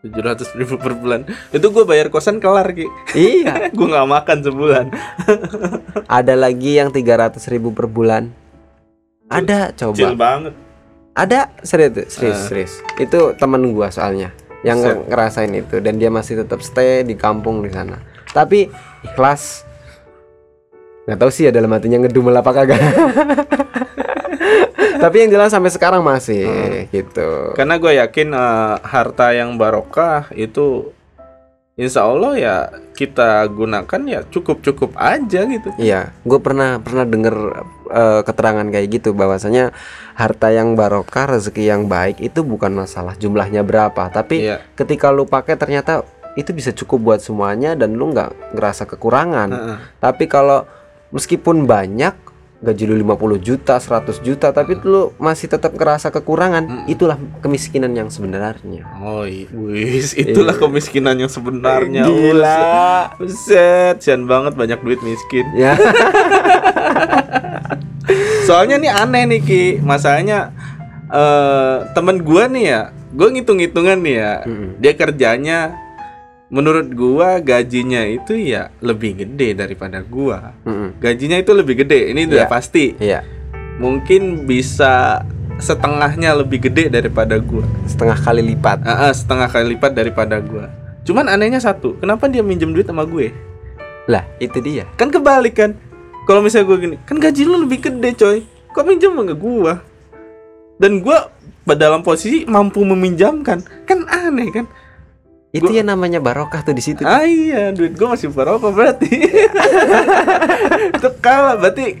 [0.00, 1.22] tujuh ratus ribu per bulan.
[1.50, 2.88] Itu gue bayar kosan kelar ki.
[3.12, 3.68] Iya.
[3.76, 4.86] Gue nggak makan sebulan.
[6.08, 8.32] Ada lagi yang tiga ratus ribu per bulan.
[9.28, 10.16] Ada coba.
[10.16, 10.54] Banget.
[11.12, 11.52] Ada?
[11.60, 12.46] Serius serius Ah.
[12.46, 12.72] serius.
[12.96, 14.32] Itu temen gua soalnya
[14.62, 14.88] yang Set.
[14.90, 15.76] nge- ngerasain itu.
[15.78, 18.00] Dan dia masih tetap stay di kampung di sana.
[18.26, 18.66] Tapi
[19.04, 19.68] ikhlas.
[21.04, 22.78] Nggak tahu sih ya dalam hatinya ngedumel apa kagak
[24.98, 26.82] tapi yang jelas sampai sekarang masih Hmm.
[26.90, 30.90] gitu karena gue yakin eh, harta yang barokah itu
[31.74, 32.56] insya Allah ya
[32.92, 37.34] kita gunakan ya cukup cukup aja gitu Iya, gue pernah pernah denger
[37.88, 39.72] eh, keterangan kayak gitu bahwasanya
[40.12, 44.60] harta yang barokah, rezeki yang baik itu bukan masalah jumlahnya berapa, tapi Iya.
[44.76, 46.04] ketika lu pakai ternyata
[46.36, 49.48] itu bisa cukup buat semuanya dan lu nggak ngerasa kekurangan.
[49.50, 49.76] Heeh.
[49.98, 50.68] Tapi kalau
[51.10, 52.14] meskipun banyak
[52.60, 58.06] gaji lu 50 juta, 100 juta tapi lu masih tetap ngerasa kekurangan, itulah kemiskinan yang
[58.06, 58.84] sebenarnya.
[59.00, 59.24] Oh
[59.64, 60.60] wis itulah Iya.
[60.60, 62.04] kemiskinan yang sebenarnya.
[62.04, 63.16] Gila.
[63.16, 65.44] Buset, sian banget banyak duit miskin.
[65.56, 65.72] Ya.
[68.44, 70.52] Soalnya nih aneh nih Ki, masalahnya
[71.08, 74.68] eh temen gua nih ya, gua ngitung-ngitungan nih ya, Mm-mm.
[74.78, 75.58] dia kerjanya
[76.50, 80.52] menurut gua gajinya itu ya lebih gede daripada gua.
[80.66, 80.98] Mm-mm.
[80.98, 82.50] Gajinya itu lebih gede, ini udah Iya.
[82.50, 82.84] pasti.
[82.98, 83.22] Iya,
[83.80, 85.24] Mungkin bisa
[85.56, 87.64] setengahnya lebih gede daripada gua.
[87.88, 88.84] setengah kali lipat.
[88.84, 90.68] Ah, setengah kali lipat daripada gua.
[91.00, 93.32] Cuman anehnya satu, kenapa dia minjem duit sama gue?
[94.04, 94.84] Lah, itu dia.
[95.00, 95.72] Kan kebalik kan.
[96.28, 98.38] Kalau misalnya gue gini, kan gaji lu lebih gede coy.
[98.70, 99.72] Kok minjem sama gua?
[100.76, 101.32] Dan gua
[101.72, 103.64] dalam posisi mampu meminjamkan.
[103.88, 104.66] Kan aneh kan?
[105.50, 107.02] Itu Gua- yang namanya barokah tuh di situ.
[107.02, 109.10] Ah iya, duit gua masih berapa berarti?
[110.94, 111.98] Itu kalah berarti.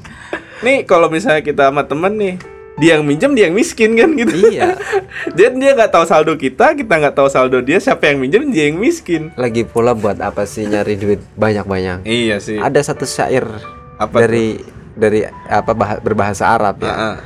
[0.62, 2.34] Nih kalau misalnya kita sama temen nih,
[2.78, 4.54] dia yang minjem dia yang miskin kan gitu.
[4.54, 4.78] Iya.
[5.38, 7.82] Jadi dia nggak tahu saldo kita, kita nggak tahu saldo dia.
[7.82, 9.34] Siapa yang minjem dia yang miskin.
[9.34, 12.06] Lagi pula buat apa sih nyari duit banyak-banyak?
[12.06, 12.62] Iya sih.
[12.62, 13.50] Ada satu syair
[13.98, 14.62] Apa dari
[14.94, 16.86] dari apa bah- berbahasa Arab ya.
[16.86, 17.16] Ah, ah.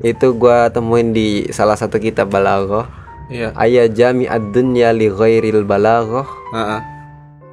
[0.00, 2.99] Itu gua temuin di salah satu kitab balaghah.
[3.30, 3.54] Iya.
[3.54, 6.26] Aya jami ad-dunya li ghairil balaghah.
[6.50, 6.80] Ah, ah.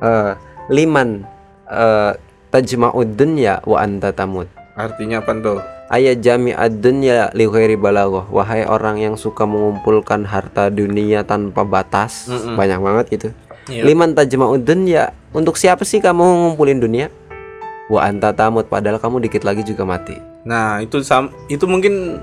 [0.02, 0.32] Eh,
[0.74, 1.24] liman
[1.70, 2.18] eh,
[2.50, 4.50] tajma'ud dunya wa anta tamut.
[4.74, 5.62] Artinya apa tuh?
[5.88, 8.26] Aya jami ad-dunya li ghairi balaghah.
[8.34, 12.58] Wahai orang yang suka mengumpulkan harta dunia tanpa batas, Mm-mm.
[12.58, 13.30] banyak banget gitu.
[13.70, 13.84] Iya.
[13.86, 17.08] Liman tajma'ud dunya, untuk siapa sih kamu ngumpulin dunia?
[17.88, 20.18] Wa anta tamut padahal kamu dikit lagi juga mati.
[20.44, 22.20] Nah, itu sam itu mungkin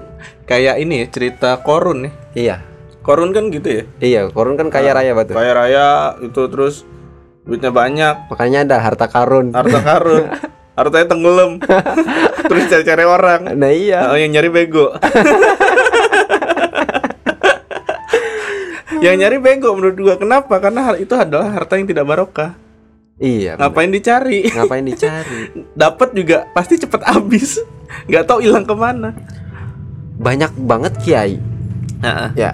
[0.48, 2.12] kayak ini ya cerita Korun ya.
[2.34, 2.56] Iya.
[3.04, 3.84] Korun kan gitu ya.
[4.00, 5.36] Iya, korun kan kaya raya batu.
[5.36, 6.88] Kaya raya itu terus
[7.44, 9.52] duitnya banyak, Makanya ada harta karun.
[9.52, 10.32] harta karun,
[10.80, 11.60] hartanya tenggelam.
[12.48, 13.52] terus cari-cari orang.
[13.60, 14.08] Nah iya.
[14.08, 14.96] Oh, yang nyari bego.
[19.04, 20.16] yang nyari bego menurut gua.
[20.16, 20.56] Kenapa?
[20.56, 22.56] Karena hal itu adalah harta yang tidak barokah.
[23.20, 23.60] Iya.
[23.60, 23.68] bener.
[23.68, 24.48] Ngapain dicari?
[24.48, 25.40] Ngapain dicari?
[25.76, 27.60] Dapat juga pasti cepet habis.
[28.08, 29.12] Nggak tahu hilang ke mana.
[30.16, 31.36] Banyak banget kiai.
[32.36, 32.52] Ya,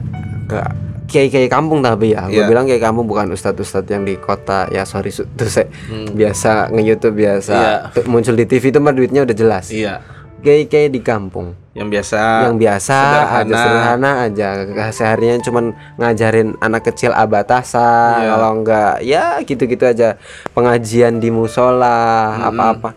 [0.50, 0.60] ke
[1.06, 2.26] kiai-kiai kampung tapi ya.
[2.26, 2.46] Gue Iya.
[2.46, 4.66] bilang kiai kampung bukan ustadz-ustadz yang di kota.
[4.68, 6.10] Ya sorry, terus saya Hmm.
[6.12, 7.76] biasa nge-youtube biasa Iya.
[7.92, 9.70] tuh muncul di TV itu mah duitnya udah jelas.
[9.70, 10.02] Iya.
[10.40, 12.20] Kiai-kiai di kampung Yang biasa.
[12.42, 13.36] yang biasa sederhana.
[13.36, 14.48] aja sederhana aja
[14.90, 15.64] seharinya cuman
[15.96, 18.30] ngajarin anak kecil abatasan Iya.
[18.30, 20.16] kalau enggak ya gitu-gitu aja
[20.50, 22.00] pengajian di musola
[22.32, 22.48] Mm-mm.
[22.48, 22.90] apa-apa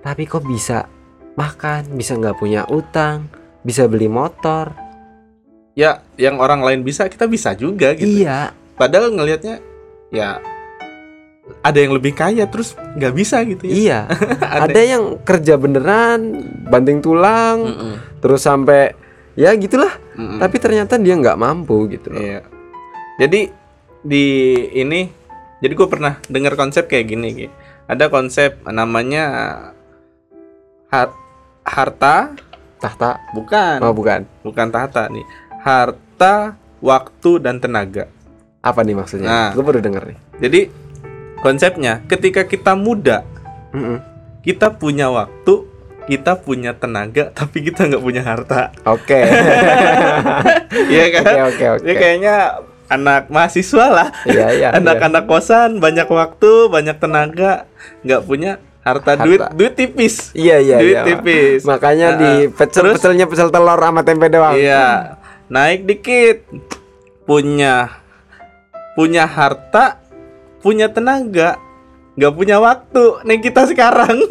[0.00, 0.86] tapi kok bisa
[1.34, 4.72] makan bisa nggak punya utang bisa beli motor
[5.74, 8.26] ya yang orang lain bisa kita bisa juga gitu.
[8.26, 8.54] Iya.
[8.74, 9.60] Padahal ngelihatnya
[10.10, 10.40] ya
[11.60, 13.74] ada yang lebih kaya terus nggak bisa gitu ya.
[13.74, 14.00] Iya.
[14.70, 17.94] Ada yang kerja beneran banting tulang Mm-mm.
[18.22, 18.94] terus sampai
[19.34, 19.90] ya gitulah.
[20.14, 20.38] Mm-mm.
[20.38, 22.22] tapi ternyata dia nggak mampu gitu loh.
[22.22, 22.40] Iya.
[23.18, 23.50] Jadi
[24.00, 24.26] di
[24.78, 25.10] ini
[25.60, 27.46] jadi gue pernah dengar konsep kayak gini Ki.
[27.90, 29.26] ada konsep namanya
[30.88, 31.18] har-
[31.66, 32.32] harta
[32.78, 33.20] tahta.
[33.34, 33.82] Bukan.
[33.84, 34.24] Oh bukan.
[34.46, 35.26] Bukan tahta nih
[35.60, 38.08] harta waktu dan tenaga
[38.60, 39.48] apa nih maksudnya Nah.
[39.50, 40.60] gue baru denger nih jadi
[41.38, 43.24] konsepnya ketika kita muda
[43.70, 44.00] Mm-mm.
[44.40, 45.64] kita punya waktu
[46.06, 49.20] kita punya tenaga tapi kita nggak punya harta Oke.
[50.86, 51.82] Iya kan Oke oke oke.
[51.82, 52.34] Ini kayaknya
[52.88, 54.68] anak mahasiswa lah Iya iya.
[54.72, 57.66] anak-anak kosan banyak waktu banyak tenaga
[58.02, 59.24] nggak punya harta, Harta.
[59.24, 61.02] duit duit tipis Iya iya duit iya.
[61.04, 64.56] tipis Makanya Nah, di pecel terus- pecelnya pecel telur sama tempe doang.
[64.56, 65.14] iya
[65.50, 66.46] naik dikit.
[67.26, 68.00] Punya
[68.94, 70.00] punya harta
[70.60, 71.58] punya tenaga.
[72.14, 73.04] Nggak punya waktu.
[73.24, 74.22] Nih kita sekarang.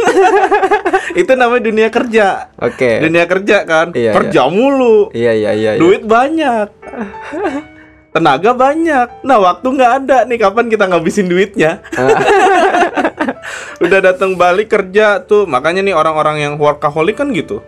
[1.19, 2.53] Itu namanya dunia kerja.
[2.61, 3.01] Oke.
[3.01, 3.91] dunia kerja kan?
[3.97, 5.09] Iya, kerja mulu.
[5.11, 5.71] Iya iya iya.
[5.75, 5.81] iya.
[5.81, 6.69] duit banyak.
[8.13, 9.25] Tenaga banyak.
[9.25, 10.17] Nah waktu nggak ada.
[10.29, 11.81] Nih kapan kita ngabisin duitnya?
[13.83, 15.49] Udah datang balik kerja tuh.
[15.49, 17.63] Makanya nih orang-orang yang workaholic kan gitu.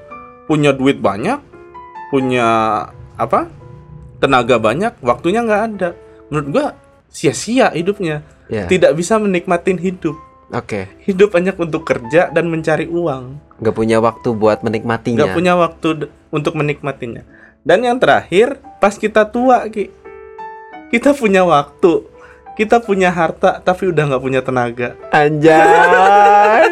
[0.46, 1.40] Punya duit banyak.
[2.14, 2.50] Punya
[3.22, 3.46] apa
[4.18, 5.90] tenaga banyak waktunya nggak ada
[6.28, 6.66] menurut gua
[7.08, 8.68] sia-sia hidupnya Iya.
[8.68, 10.20] tidak bisa menikmatin hidup
[10.52, 10.92] Oke.
[11.02, 15.24] hidup banyak untuk kerja dan mencari uang Gak punya waktu buat menikmatinya.
[15.24, 15.88] nggak punya waktu
[16.28, 17.24] untuk menikmatinya
[17.64, 19.88] dan yang terakhir pas kita tua ki
[20.90, 22.04] kita punya waktu
[22.52, 26.68] kita punya harta tapi udah nggak punya tenaga Anjay.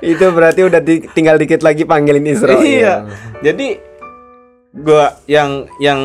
[0.08, 2.62] Itu berarti udah di- tinggal dikit lagi panggilin Israel.
[2.62, 2.94] Iya.
[3.40, 3.82] jadi
[4.78, 6.00] gua yang yang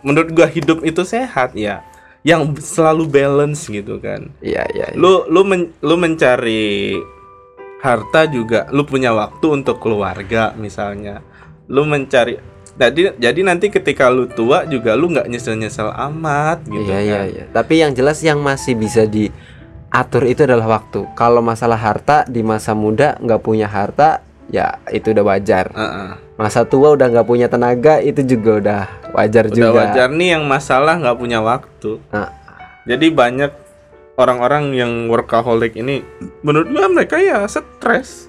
[0.00, 1.82] menurut gua hidup itu sehat ya
[2.22, 4.86] yang selalu balance gitu kan Iya iya.
[4.90, 4.98] iya.
[4.98, 6.98] lu lu men- lu mencari
[7.78, 11.22] harta juga lu punya waktu untuk keluarga misalnya
[11.66, 12.40] lu mencari
[12.74, 17.16] jadi jadi nanti ketika lu tua juga lu nggak nyesel nyesel amat gitu Iya iya
[17.16, 17.26] kan.
[17.32, 17.44] iya.
[17.48, 21.08] Tapi yang jelas yang masih bisa diatur itu adalah waktu.
[21.16, 24.20] Kalau masalah harta di masa muda nggak punya harta,
[24.52, 25.72] ya itu udah wajar.
[25.72, 26.10] Heeh.
[26.36, 29.70] Masa tua udah nggak punya tenaga itu juga udah wajar udah juga.
[29.72, 32.28] wajar nih yang masalah nggak punya waktu Nah.
[32.84, 33.52] jadi banyak
[34.14, 36.04] orang-orang yang workaholic ini
[36.40, 38.28] menurut gua mereka ya stres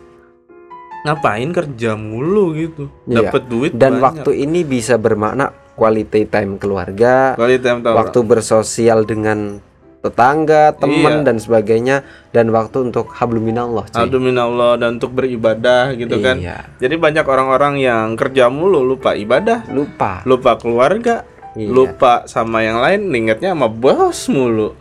[1.03, 3.27] ngapain kerja mulu gitu Iya.
[3.27, 4.03] dapat duit Dan banyak.
[4.23, 7.93] waktu ini bisa bermakna quality time keluarga, Quality time time.
[7.93, 9.59] waktu bersosial dengan
[9.97, 11.25] tetangga, teman Iya.
[11.25, 11.95] dan sebagainya
[12.29, 13.89] dan waktu untuk habluminallah.
[13.91, 16.69] Alhamdulillah dan untuk beribadah gitu kan Iya.
[16.77, 20.21] Jadi banyak orang-orang yang kerja mulu lupa ibadah, Lupa.
[20.23, 21.25] lupa keluarga,
[21.57, 21.73] Iya.
[21.73, 24.77] lupa sama yang lain, ingatnya sama bos mulu.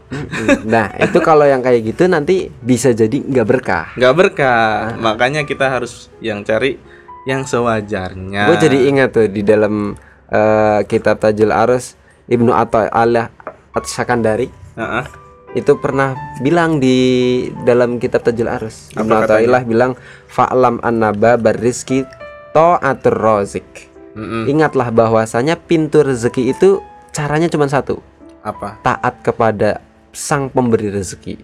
[0.69, 3.87] Nah, itu kalau yang kayak gitu nanti bisa jadi nggak berkah.
[3.97, 4.93] nggak berkah.
[4.93, 5.01] Ah.
[5.01, 6.77] Makanya kita harus yang cari
[7.25, 8.47] yang sewajarnya.
[8.47, 11.95] Gue jadi ingat tuh di dalam eh, kitab Tajul Arus
[12.27, 13.31] Ibnu Athaillah
[13.73, 15.05] At-Sakandari Heeh.
[15.57, 16.13] itu pernah
[16.45, 16.97] bilang di
[17.65, 18.93] dalam kitab Tajul Arus.
[18.93, 19.09] Ibnu?
[19.09, 19.97] Athaillah bilang
[20.29, 22.05] fa'lam annaba barizki
[22.53, 23.89] ta'atur razik.
[24.13, 24.53] Mm-mm.
[24.53, 28.05] Ingatlah bahwasanya pintu rezeki itu caranya cuma satu,
[28.45, 28.77] Apa?
[28.85, 29.81] taat kepada
[30.13, 31.41] sang pemberi rezeki.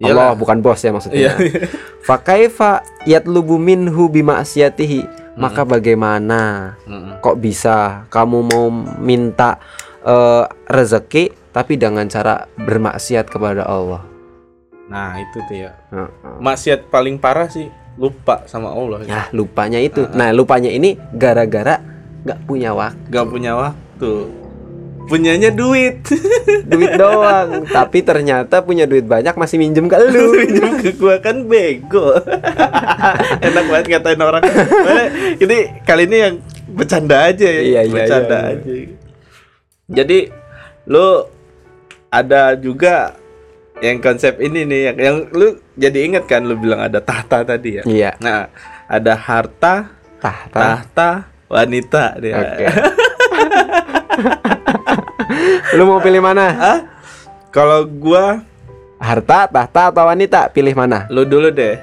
[0.00, 0.32] Iyalah.
[0.32, 1.20] Allah bukan bos ya maksudnya.
[1.20, 1.32] Iya.
[2.08, 5.20] Fakaifa yatlubu minhu bima'siyatihi.
[5.40, 6.74] Maka bagaimana
[7.24, 8.68] kok bisa kamu mau
[9.00, 9.56] minta
[10.04, 14.06] eh, rezeki tapi dengan cara bermaksiat kepada Allah?
[14.90, 15.72] Nah, itu tuh ya.
[15.94, 16.10] Heeh.
[16.42, 19.04] Maksiat paling parah sih lupa sama Allah.
[19.04, 20.08] Ya lupanya itu.
[20.16, 21.82] Nah lupanya ini gara-gara
[22.20, 24.12] nggak punya waktu, Gak punya waktu.
[25.08, 26.06] Punyanya duit.
[26.70, 27.66] duit doang.
[27.66, 30.32] Tapi ternyata punya duit banyak masih minjem ke lu.
[30.38, 32.14] Pinjam ke gua kan bego.
[33.46, 34.42] Enak banget ngatain orang.
[35.40, 36.34] Ini kali ini yang
[36.70, 37.60] bercanda aja ya.
[37.60, 38.54] Iya, iya, bercanda iya, iya.
[38.54, 38.72] aja.
[39.90, 40.18] Jadi
[40.86, 41.06] lu
[42.10, 43.14] ada juga
[43.80, 47.80] yang konsep ini nih yang, yang lu jadi inget kan lu bilang ada tahta tadi
[47.80, 47.82] ya.
[47.86, 48.12] Iya.
[48.20, 48.50] Nah,
[48.84, 49.88] ada harta,
[50.20, 50.60] Tahta.
[50.60, 51.10] tahta,
[51.48, 52.36] wanita dia.
[52.36, 52.66] Oke.
[55.78, 56.46] lu mau pilih mana?
[56.52, 56.78] Hah?
[57.50, 58.42] Kalau gua
[59.00, 60.52] Harta, tahta atau wanita?
[60.52, 61.08] Pilih mana?
[61.08, 61.80] lu dulu deh.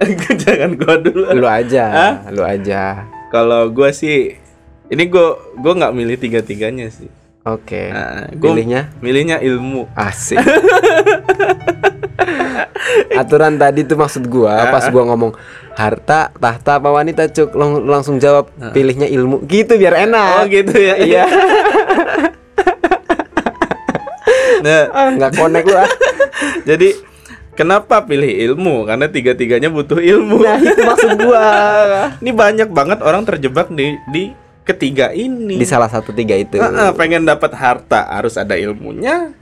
[0.44, 1.24] Jangan gua dulu.
[1.32, 2.14] Lu aja, Hah?
[2.28, 3.08] lu aja.
[3.32, 4.36] Kalau gua sih
[4.92, 7.08] ini gua gua nggak milih tiga-tiganya sih.
[7.42, 7.88] Oke.
[7.88, 9.88] Nah, gua Pilihnya milihnya ilmu.
[9.92, 10.36] asik.
[13.12, 15.32] Aturan tadi tuh maksud gua pas gua ngomong
[15.72, 19.40] harta, tahta apa wanita cuk Lang- langsung jawab pilihnya ilmu.
[19.44, 20.46] Gitu biar Oh enak.
[20.48, 20.94] gitu ya.
[20.96, 21.24] Iya.
[24.60, 25.88] Nah, Ah, nggak connect lu ah.
[26.62, 26.92] jadi
[27.56, 28.84] kenapa pilih ilmu?
[28.84, 30.36] Karena tiga-tiganya butuh ilmu.
[30.36, 31.48] Nah, itu maksud gua.
[32.20, 35.56] Ini banyak banget orang terjebak di di ketiga ini.
[35.56, 36.56] Di salah satu tiga itu.
[36.56, 39.32] Heeh, pengen dapat harta harus ada ilmunya.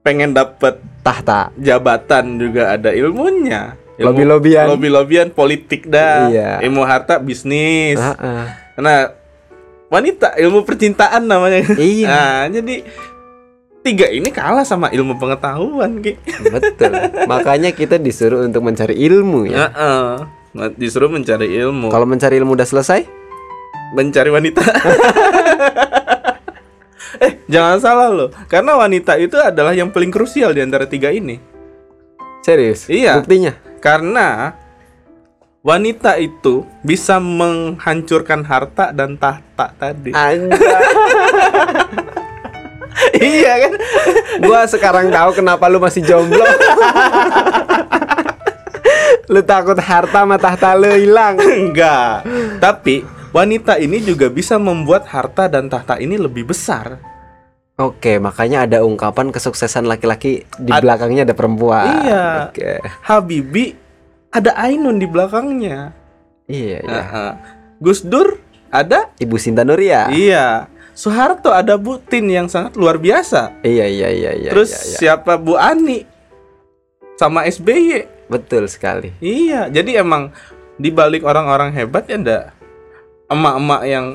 [0.00, 1.48] Pengen dapat Tahta.
[1.56, 3.76] jabatan juga ada ilmunya.
[3.94, 4.66] Ilmu- Lobby-lobbyan.
[4.68, 6.28] Lobby-lobbyan politik dah.
[6.28, 6.50] Iya.
[6.60, 7.96] Ilmu harta bisnis.
[7.96, 8.44] Heeh.
[8.76, 9.14] Nah,
[9.86, 11.62] wanita ilmu percintaan namanya.
[11.78, 12.08] Iya.
[12.10, 12.84] Nah, jadi
[13.80, 16.18] tiga ini kalah sama ilmu pengetahuan, Ki.
[16.42, 16.92] Betul.
[17.30, 19.70] Makanya kita disuruh untuk mencari ilmu ya.
[19.70, 20.08] Heeh.
[20.74, 23.06] Disuruh mencari ilmu, Kalau mencari ilmu udah selesai?
[23.94, 24.60] Mencari wanita.
[27.24, 28.28] eh, jangan salah loh.
[28.50, 31.38] Karena wanita itu adalah yang paling krusial di antara tiga ini.
[32.42, 32.90] Serius?
[32.90, 33.22] Iya.
[33.22, 33.54] Buktinya?
[33.78, 34.52] Karena
[35.64, 40.12] wanita itu bisa menghancurkan harta dan tahta tadi.
[43.14, 43.72] Iya kan?
[44.42, 46.42] Gua sekarang tahu kenapa lu masih jomblo.
[49.32, 51.34] lu takut harta sama tahta lu hilang.
[51.38, 52.22] Enggak.
[52.62, 53.02] Tapi
[53.34, 57.02] wanita ini juga bisa membuat harta dan tahta ini lebih besar.
[57.74, 62.06] Oke, makanya ada ungkapan kesuksesan laki-laki di Ad- belakangnya ada perempuan.
[62.06, 62.24] Iya.
[62.46, 62.78] Oke.
[63.02, 63.74] Habibi
[64.30, 65.90] ada Ainun di belakangnya.
[66.46, 67.02] Iya, iya.
[67.02, 67.32] Heeh.
[67.82, 68.38] Gus Dur
[68.70, 69.10] ada?
[69.18, 70.06] Ibu Sinta Nuria.
[70.14, 70.70] Iya.
[70.94, 73.58] Soeharto ada Bu Tin yang sangat luar biasa.
[73.66, 74.50] Iya, iya, iya, iya.
[74.54, 74.96] Terus iya, iya.
[75.02, 76.06] siapa Bu Ani?
[77.18, 78.14] Sama SBY.
[78.24, 79.12] betul sekali.
[79.20, 80.32] Iya, jadi emang
[80.74, 82.38] di balik orang-orang hebat ya ada
[83.30, 84.06] emak-emak yang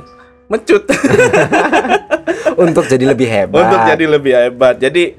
[0.50, 0.84] mecut
[2.60, 3.64] Untuk jadi lebih hebat.
[3.64, 4.76] untuk jadi lebih hebat.
[4.76, 5.16] Jadi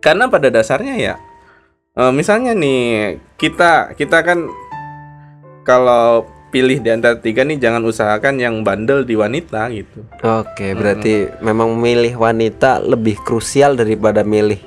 [0.00, 1.14] karena pada dasarnya ya
[1.94, 4.48] eh, misalnya nih kita kita kan
[5.62, 10.04] kalau pilih di antara tiga nih jangan usahakan yang bandel di wanita gitu.
[10.20, 14.60] Oke, berarti memang milih wanita lebih krusial daripada milih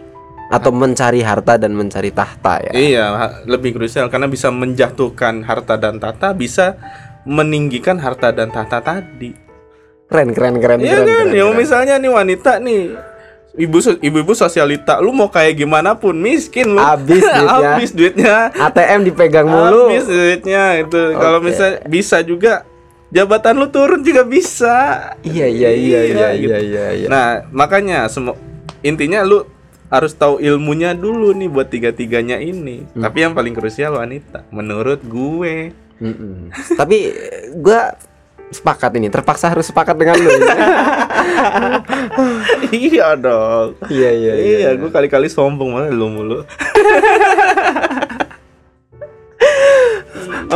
[0.50, 2.72] atau mencari harta dan mencari tahta ya.
[2.74, 3.06] Iya,
[3.46, 6.74] lebih krusial karena bisa menjatuhkan harta dan tahta, bisa
[7.26, 9.34] meninggikan harta dan tahta tadi.
[10.06, 11.58] Keren, keren, keren, Iya keren, kan, keren, ya keren.
[11.58, 12.84] misalnya nih wanita nih
[13.56, 16.80] ibu ibu-ibu sosialita, lu mau kayak gimana pun miskin lu.
[16.80, 17.70] Habis duitnya.
[17.74, 18.36] Habis duitnya.
[18.54, 19.90] ATM dipegang mulu.
[19.90, 21.02] Habis duitnya itu.
[21.16, 21.46] Kalau Oke.
[21.50, 22.68] misal bisa juga
[23.10, 24.76] jabatan lu turun juga bisa.
[25.24, 26.52] Iya, iya, iya, iya, gitu.
[26.52, 27.08] iya, iya, iya.
[27.08, 28.36] Nah, makanya semua
[28.84, 29.48] intinya lu
[29.88, 32.84] harus tahu ilmunya dulu nih buat tiga-tiganya ini.
[32.94, 33.02] Hmm.
[33.08, 35.72] Tapi yang paling krusial wanita menurut gue.
[35.98, 36.52] Mm-mm.
[36.76, 37.96] Tapi eh, gua
[38.46, 40.30] sepakat ini, terpaksa harus sepakat dengan lu.
[42.72, 43.74] iya dong.
[43.90, 44.56] Iya, iya, iya.
[44.62, 46.40] Iya, gue kali-kali sombong malah lu mulu.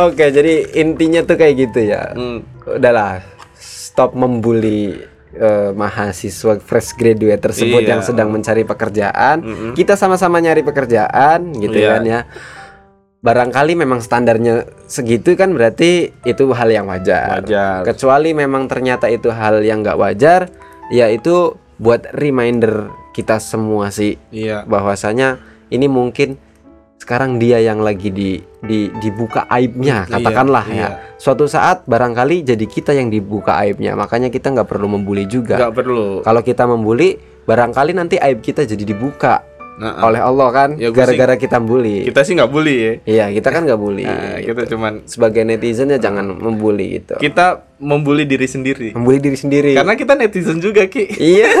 [0.00, 2.14] Oke, jadi intinya tuh kayak gitu ya.
[2.14, 2.46] Hmm.
[2.64, 3.20] Udahlah,
[3.58, 7.90] stop membuli eh, mahasiswa fresh graduate tersebut Iya.
[7.98, 9.42] yang sedang mencari pekerjaan.
[9.42, 9.72] Mm-mm.
[9.74, 11.90] Kita sama-sama nyari pekerjaan gitu Iya.
[11.90, 12.20] kan ya.
[13.20, 17.44] Barangkali memang standarnya segitu kan berarti itu hal yang wajar.
[17.44, 17.84] Wajar.
[17.84, 20.48] Kecuali memang ternyata itu hal yang nggak wajar,
[20.88, 24.64] ya itu buat reminder kita semua sih Iya.
[24.64, 26.36] bahwasanya ini mungkin
[27.00, 30.76] sekarang dia yang lagi di, di dibuka aibnya Iya, katakanlah iya.
[30.76, 35.56] ya suatu saat barangkali jadi kita yang dibuka aibnya makanya kita nggak perlu membuli juga
[35.56, 36.20] Gak perlu.
[36.20, 37.16] kalau kita membuli
[37.48, 39.40] barangkali nanti aib kita jadi dibuka
[39.80, 40.70] Nah, oleh Allah kan?
[40.76, 42.04] Ya, gara-gara kita bully.
[42.04, 42.92] kita sih nggak bully ya.
[43.08, 44.04] iya kita kan nggak bully.
[44.04, 47.16] Nah, kita cuman sebagai netizen ya jangan membuli gitu.
[47.16, 48.92] Kita membuli diri sendiri.
[48.92, 49.72] membuli diri sendiri.
[49.72, 51.08] Karena kita netizen juga, Ki.
[51.16, 51.48] iya.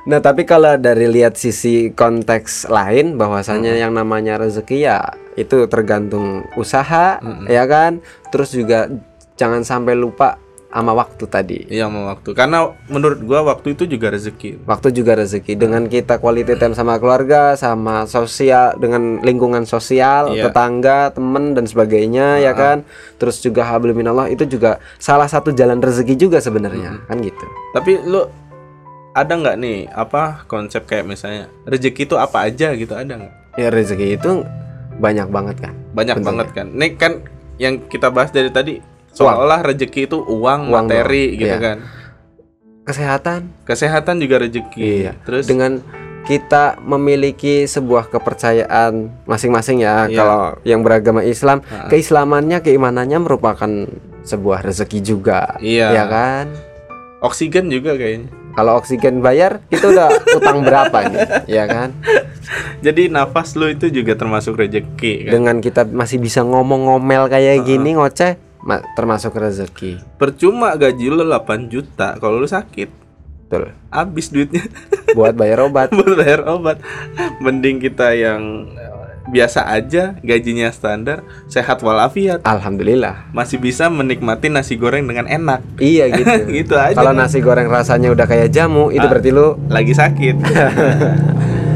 [0.00, 6.48] Nah, tapi kalau dari lihat sisi konteks lain bahwasanya yang namanya rezeki ya itu tergantung
[6.56, 8.00] usaha, ya kan?
[8.32, 8.88] Terus juga
[9.36, 10.40] jangan sampai lupa
[10.70, 11.58] sama waktu tadi.
[11.66, 12.30] Iya mau waktu.
[12.30, 14.62] Karena menurut gua waktu itu juga rezeki.
[14.64, 15.58] Waktu juga rezeki.
[15.58, 20.46] Dengan kita quality time sama keluarga, sama sosial, dengan lingkungan sosial, Iya.
[20.46, 22.86] tetangga, temen dan sebagainya, ya kan?
[23.18, 27.46] Terus juga hablum minallah itu juga salah satu jalan rezeki juga sebenarnya, kan gitu.
[27.74, 28.22] Tapi lu
[29.10, 33.34] ada nggak nih apa konsep kayak misalnya rezeki itu apa aja gitu ada nggak?
[33.58, 34.46] Ya rezeki itu
[35.02, 35.74] banyak banget kan.
[35.90, 36.28] Banyak Bentuknya.
[36.46, 36.66] banget kan.
[36.78, 37.12] Nih kan
[37.58, 38.78] yang kita bahas dari tadi
[39.12, 41.58] seolah-olah rezeki itu uang, Uang materi doang, gitu iya.
[41.60, 41.78] kan.
[42.82, 44.80] Kesehatan Kesehatan juga rezeki.
[44.80, 45.12] Iya.
[45.22, 45.78] Terus dengan
[46.20, 50.16] kita memiliki sebuah kepercayaan masing-masing ya Iya.
[50.16, 53.70] kalau yang beragama Islam keislamannya keimanannya merupakan
[54.22, 55.88] sebuah rezeki juga Iya.
[55.90, 56.46] ya kan
[57.20, 58.28] oksigen juga kayaknya.
[58.52, 61.96] kalau oksigen bayar itu udah utang berapa nih ya kan
[62.80, 65.32] Jadi nafas lu itu juga termasuk rezeki kan.
[65.32, 68.36] dengan kita masih bisa ngomong-ngomel kayak gini ngoceh
[68.92, 71.34] termasuk rezeki Percuma gaji lu 8
[71.66, 72.86] juta kalau lu sakit.
[73.42, 74.62] betul Habis duitnya
[75.16, 76.78] buat bayar obat buat bayar obat.
[77.38, 78.88] Mending kita yang eh,
[79.26, 85.62] biasa aja, gajinya standar, sehat walafiat, alhamdulillah masih bisa menikmati nasi goreng dengan enak.
[85.76, 86.94] iya gitu Gitu aja.
[86.94, 89.10] kalau nasi goreng rasanya udah kayak jamu itu Ah.
[89.10, 90.34] berarti lu lagi sakit.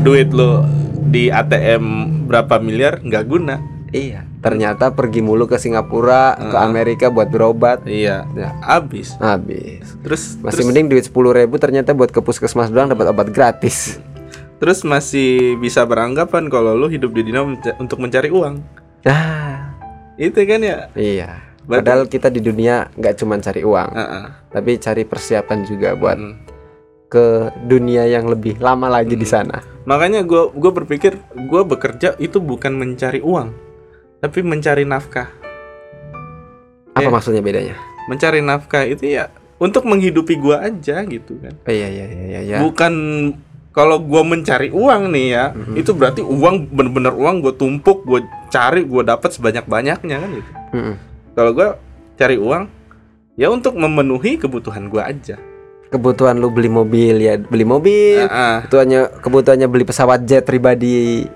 [0.01, 0.63] Duit lu
[1.05, 1.85] di ATM
[2.27, 3.57] berapa miliar nggak guna.
[3.89, 8.53] Iya, ternyata pergi mulu ke Singapura, ke Amerika buat berobat, Iya, Ya.
[8.61, 9.17] habis.
[9.17, 9.97] habis.
[10.05, 13.97] Terus Masih terus, mending duit sepuluh ribu ternyata buat ke puskesmas doang dapat obat gratis.
[14.55, 17.45] terus masih bisa beranggapan kalau lu hidup di dunia
[17.77, 18.65] untuk mencari uang.
[19.03, 19.77] Nah,
[20.15, 20.89] Itu kan ya.
[20.95, 21.43] iya.
[21.65, 24.25] Padahal kita di dunia nggak cuma cari uang, Heeh.
[24.49, 26.35] tapi cari persiapan juga buat Mm.
[27.09, 27.27] ke
[27.65, 29.61] dunia yang lebih lama lagi di sana.
[29.85, 33.49] Makanya gue gue berpikir gue bekerja itu bukan mencari uang,
[34.25, 35.29] tapi mencari nafkah.
[36.97, 37.13] Apa Iya.
[37.13, 37.77] maksudnya bedanya?
[38.09, 39.29] Mencari nafkah itu ya
[39.61, 41.53] untuk menghidupi gue aja gitu kan.
[41.69, 42.57] Oh, iya iya iya iya.
[42.65, 42.93] Bukan
[43.77, 45.45] kalau gue mencari uang nih ya,
[45.77, 50.51] itu berarti uang bener-bener uang gue tumpuk, gue cari, gue dapat sebanyak banyaknya kan gitu.
[50.73, 50.95] Mm-mm.
[51.37, 51.69] Kalau gue
[52.17, 52.65] cari uang
[53.37, 55.37] ya untuk memenuhi kebutuhan gue aja.
[55.93, 58.25] Kebutuhan lu beli mobil ya beli mobil.
[58.25, 58.57] Ah, ah.
[58.65, 61.29] Kebutuhannya kebutuhannya beli pesawat jet pribadi.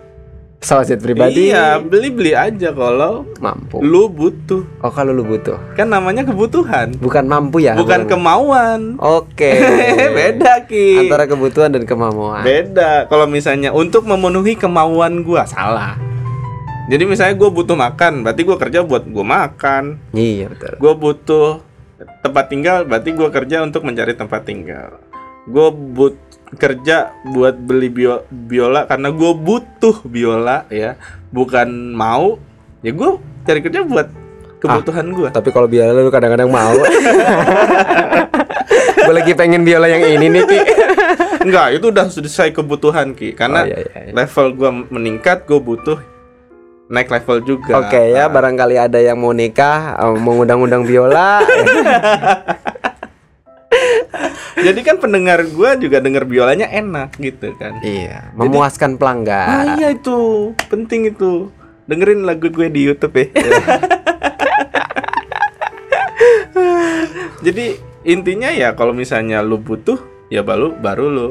[0.59, 3.79] Pesawat jet pribadi Iya, beli-beli aja kalau mampu.
[3.79, 4.67] lu butuh.
[4.83, 6.99] Oh kalau lu butuh, Kan namanya kebutuhan.
[6.99, 7.79] bukan mampu ya?
[7.79, 8.99] bukan kemauan.
[8.99, 9.55] Oke.
[10.19, 11.07] Beda ki.
[11.07, 12.43] Antara kebutuhan dan kemampuan.
[12.43, 13.07] Beda.
[13.07, 15.95] Kalau misalnya untuk memenuhi kemauan gua salah.
[16.89, 20.01] Jadi misalnya gue butuh makan, berarti gua kerja buat gua makan.
[20.11, 20.75] Iya betul.
[20.75, 21.61] Gue butuh
[22.19, 24.97] tempat tinggal, berarti gua kerja untuk mencari tempat tinggal.
[25.45, 26.17] Gue but
[26.57, 30.97] kerja buat beli bio- biola karena gue butuh biola ya,
[31.29, 32.41] bukan mau.
[32.81, 33.11] Ya gue
[33.45, 34.09] cari kerja buat
[34.59, 35.29] kebutuhan gua.
[35.31, 36.75] Tapi kalau biola lu kadang-kadang mau.
[38.99, 40.59] Gue lagi pengen biola yang ini nih Ki.
[41.49, 43.33] Enggak, itu udah selesai kebutuhan ki.
[43.33, 44.13] Karena Oh, iya, iya, iya.
[44.13, 45.97] level gua meningkat, gue butuh
[46.93, 47.79] naik level juga.
[47.81, 51.41] Oke ya, barangkali ada yang mau nikah, eh, mau ngundang-undang biola.
[54.59, 57.79] Jadi kan pendengar gua juga denger biolanya enak gitu kan.
[57.83, 59.79] iya, memuaskan Ah pelanggan.
[59.79, 61.51] iya itu penting itu.
[61.89, 63.33] Dengerin lagu gue di YouTube ya.
[67.49, 69.97] Jadi intinya ya kalau misalnya lu butuh
[70.29, 71.29] ya baru baru lu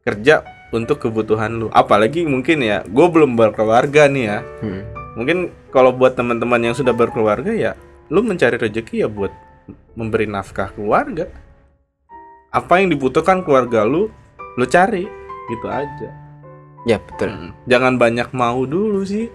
[0.00, 0.40] kerja
[0.72, 1.68] untuk kebutuhan lu.
[1.70, 4.38] Apalagi mungkin ya, gue belum berkeluarga nih ya.
[4.64, 4.82] Hmm.
[5.14, 7.76] Mungkin kalau buat teman-teman yang sudah berkeluarga ya,
[8.08, 9.30] lu mencari rezeki ya buat
[9.92, 11.28] memberi nafkah keluarga.
[12.52, 14.12] Apa yang dibutuhkan keluarga lu,
[14.60, 15.08] lu cari
[15.48, 16.12] gitu aja.
[16.84, 17.32] Ya betul.
[17.32, 17.50] Mm.
[17.64, 19.32] Jangan banyak mau dulu sih.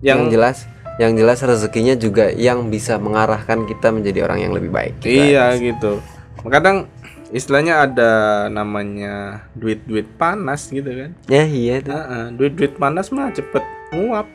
[0.00, 0.58] Yang, Yang, jelas,
[0.96, 5.04] yang jelas rezekinya juga yang bisa mengarahkan kita menjadi orang yang lebih baik.
[5.04, 5.60] Gitu iya aja.
[5.60, 6.00] gitu.
[6.48, 6.88] Kadang
[7.28, 8.10] istilahnya ada
[8.48, 11.10] namanya duit-duit panas gitu kan.
[11.28, 11.92] Ya iya itu.
[11.92, 13.62] Heeh, duit-duit panas mah cepet
[13.92, 14.26] nguap.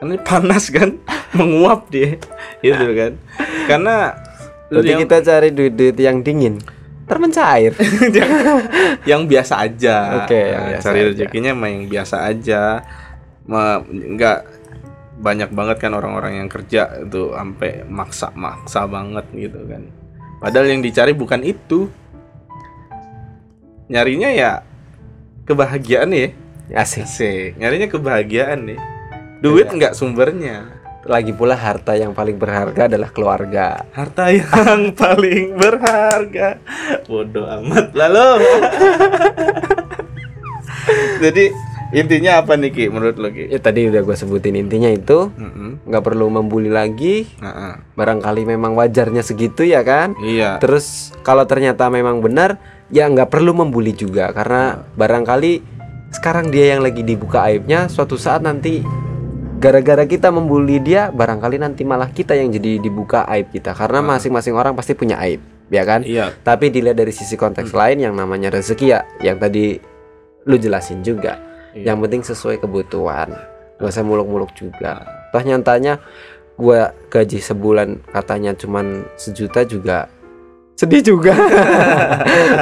[0.00, 0.96] Karena panas kan,
[1.36, 2.16] menguap dia,
[2.64, 3.12] gitu kan.
[3.68, 4.16] Karena
[4.70, 6.62] Berarti yang, kita cari duit-duit yang dingin.
[7.10, 7.74] Ntar mencair.
[8.18, 8.30] yang,
[9.02, 10.22] yang biasa aja.
[10.22, 12.62] Oke, yang Nah, biasa cari rezekinya mah yang biasa aja.
[13.50, 14.46] Ma, enggak
[15.20, 19.90] banyak banget kan orang-orang yang kerja itu sampai maksa-maksa banget gitu kan.
[20.40, 21.90] Padahal yang dicari bukan itu.
[23.90, 24.62] Nyarinya ya
[25.44, 26.30] kebahagiaan ya.
[26.78, 27.04] Asik.
[27.04, 27.58] Asik.
[27.58, 28.80] Nyarinya kebahagiaan nih.
[29.42, 29.74] Duit Iya.
[29.76, 30.79] nggak sumbernya.
[31.08, 33.88] Lagi pula harta yang paling berharga adalah keluarga.
[33.96, 36.60] Harta yang paling berharga.
[37.08, 38.28] Bodoh amat lalu.
[41.24, 41.44] Jadi
[41.90, 43.48] intinya apa nih Ki menurut lo Ki?
[43.48, 45.32] Ya tadi udah gue sebutin intinya itu
[45.88, 47.24] nggak perlu membuli lagi.
[47.40, 47.74] Nah, ah.
[47.96, 50.12] Barangkali memang wajarnya segitu ya kan.
[50.20, 50.60] Iya.
[50.60, 52.60] Terus kalau ternyata memang benar
[52.92, 55.80] ya nggak perlu membuli juga karena barangkali
[56.10, 58.82] sekarang dia yang lagi dibuka aibnya suatu saat nanti
[59.60, 63.76] gara-gara kita membuli dia barangkali nanti malah kita yang jadi dibuka aib kita.
[63.76, 66.02] Karena masing-masing orang pasti punya aib ya kan?
[66.02, 66.34] Iya.
[66.42, 69.78] tapi dilihat dari sisi konteks lain yang namanya rezeki ya yang tadi
[70.48, 71.38] lu jelasin juga.
[71.70, 71.92] Iya.
[71.92, 73.30] yang penting sesuai kebutuhan.
[73.78, 75.06] Gak usah muluk-muluk juga.
[75.30, 76.02] Toh nyatanya
[76.58, 80.10] gua gaji sebulan katanya cuman sejuta juga
[80.74, 81.36] sedih juga.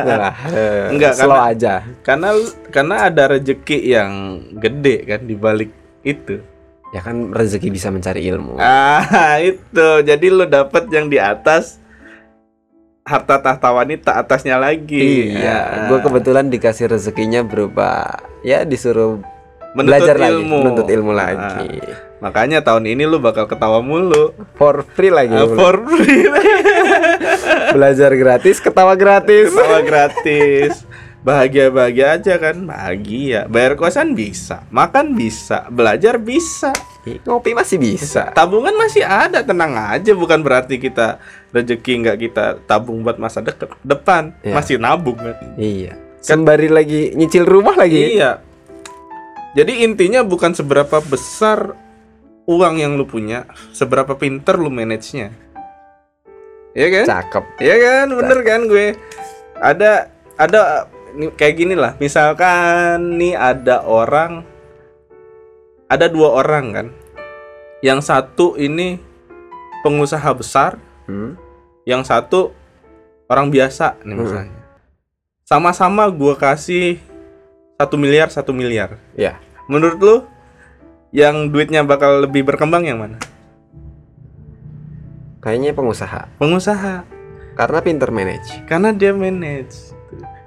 [0.09, 1.75] Nah, eh, Enggak, slow karena- aja.
[2.03, 2.29] Karena
[2.69, 4.11] karena ada rejeki yang
[4.59, 5.71] gede kan di balik
[6.03, 6.43] itu.
[6.89, 9.89] Ya kan rezeki bisa mencari ilmu Ah, itu.
[10.01, 11.77] Jadi lu dapat yang di atas
[13.03, 15.33] harta tahta wanita atasnya lagi.
[15.33, 15.87] iya Ah.
[15.87, 18.05] gua kebetulan dikasih rezekinya berupa
[18.43, 19.17] ya disuruh
[19.71, 20.57] Menuntut belajar lagi ilmu.
[20.59, 21.19] menuntut ilmu Ah.
[21.19, 21.77] lagi
[22.19, 24.35] Makanya tahun ini lu bakal ketawa mulu.
[24.55, 26.27] for free lagi Ah, for free.
[27.75, 30.73] belajar gratis ketawa gratis Ketawa gratis.
[31.27, 32.57] Bahagia-bahagia aja kan?
[32.67, 33.51] Bahagia.
[33.51, 36.71] Bayar kosan bisa, makan bisa, belajar bisa.
[37.09, 40.13] ngopi masih bisa Tabungan masih ada, tenang aja.
[40.13, 41.19] Bukan berarti kita
[41.51, 44.37] rezeki nggak kita tabung buat masa deket, depan.
[44.45, 44.55] Iya.
[44.55, 45.37] Masih nabung kan?
[45.57, 48.43] iya sembari lagi nyicil rumah lagi Iya.
[49.57, 51.73] Jadi intinya bukan seberapa besar
[52.47, 55.33] uang yang lu punya, seberapa pinter lu manage-nya.
[56.77, 57.05] Iya kan?
[57.09, 58.87] cakep Iya kan, bener kan gue.
[59.59, 60.87] Ada ada
[61.35, 61.95] kayak gini lah.
[61.97, 64.45] Misalkan nih ada orang
[65.87, 66.87] ada dua orang kan.
[67.81, 68.99] Yang satu ini
[69.81, 71.39] pengusaha besar, Hmm?
[71.87, 72.53] yang satu
[73.27, 74.21] orang biasa nih Hmm.
[74.21, 74.59] misalnya.
[75.45, 77.01] Sama-sama gue kasih
[77.75, 78.99] satu miliar satu miliar.
[79.15, 80.17] ya Menurut lu
[81.09, 83.17] yang duitnya bakal lebih berkembang yang mana?
[85.39, 87.07] kayaknya pengusaha Pengusaha.
[87.55, 89.95] karena pinter manage Karena dia manage.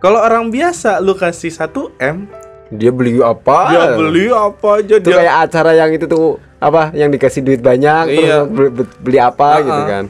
[0.02, 1.70] Kalau orang biasa lu kasih 1
[2.02, 2.26] M,
[2.74, 5.18] dia beli apa dia beli apa aja itu dia.
[5.20, 8.48] kayak acara yang itu tuh apa yang dikasih duit banyak Iya.
[8.48, 9.88] terus beli, beli apa Ah, gitu ah.
[9.88, 10.06] kan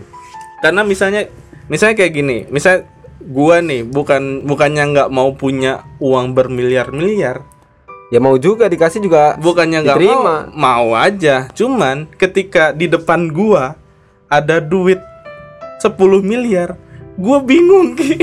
[0.61, 1.21] Karena misalnya
[1.65, 2.85] misalnya kayak gini, misal
[3.19, 7.41] gua nih bukan bukannya nggak mau punya uang bermiliar-miliar,
[8.07, 10.21] ya mau juga dikasih juga bukannya nggak mau,
[10.53, 11.49] mau aja.
[11.51, 13.73] Cuman ketika di depan gua
[14.27, 15.01] ada duit
[15.79, 16.77] 10 miliar,
[17.19, 17.97] gua bingung.
[17.97, 18.15] Ki.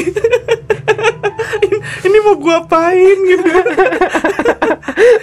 [2.07, 3.49] ini mau gua apain gitu.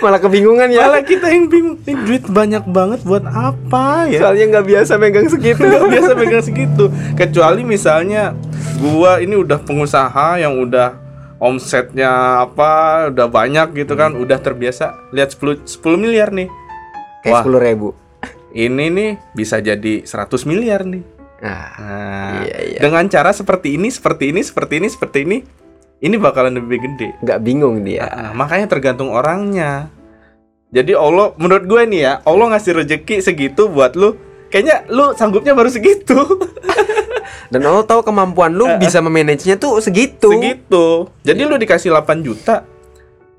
[0.04, 0.88] malah kebingungan ya.
[0.88, 4.26] Malah kita yang bingung, ini duit banyak banget buat apa ya?
[4.26, 5.66] soalnya nggak biasa megang segitu.
[5.66, 6.86] Nggak biasa pegang segitu.
[7.18, 8.38] Kecuali misalnya
[8.80, 11.02] gua ini udah pengusaha yang udah
[11.42, 15.12] omsetnya apa udah banyak gitu kan udah terbiasa.
[15.12, 16.48] Lihat 10 10 miliar nih.
[17.26, 17.42] Kayak Wah.
[17.42, 17.90] sepuluh ribu.
[18.56, 21.15] Ini nih bisa jadi 100 miliar nih
[21.46, 22.80] nah nah Iya, iya.
[22.82, 25.38] dengan cara seperti ini seperti ini seperti ini seperti ini
[26.04, 27.10] ini bakalan lebih gede.
[27.24, 28.06] Nggak bingung dia.
[28.12, 29.88] Nah, makanya tergantung orangnya.
[30.76, 34.20] Jadi Allah menurut gue nih ya Allah ngasih rezeki segitu buat lu
[34.52, 36.20] kayaknya lu sanggupnya baru segitu.
[37.52, 40.36] Dan Allah tahu kemampuan lu bisa memanagenya tuh segitu.
[40.36, 41.08] Segitu.
[41.24, 42.68] Jadi lu dikasih 8 juta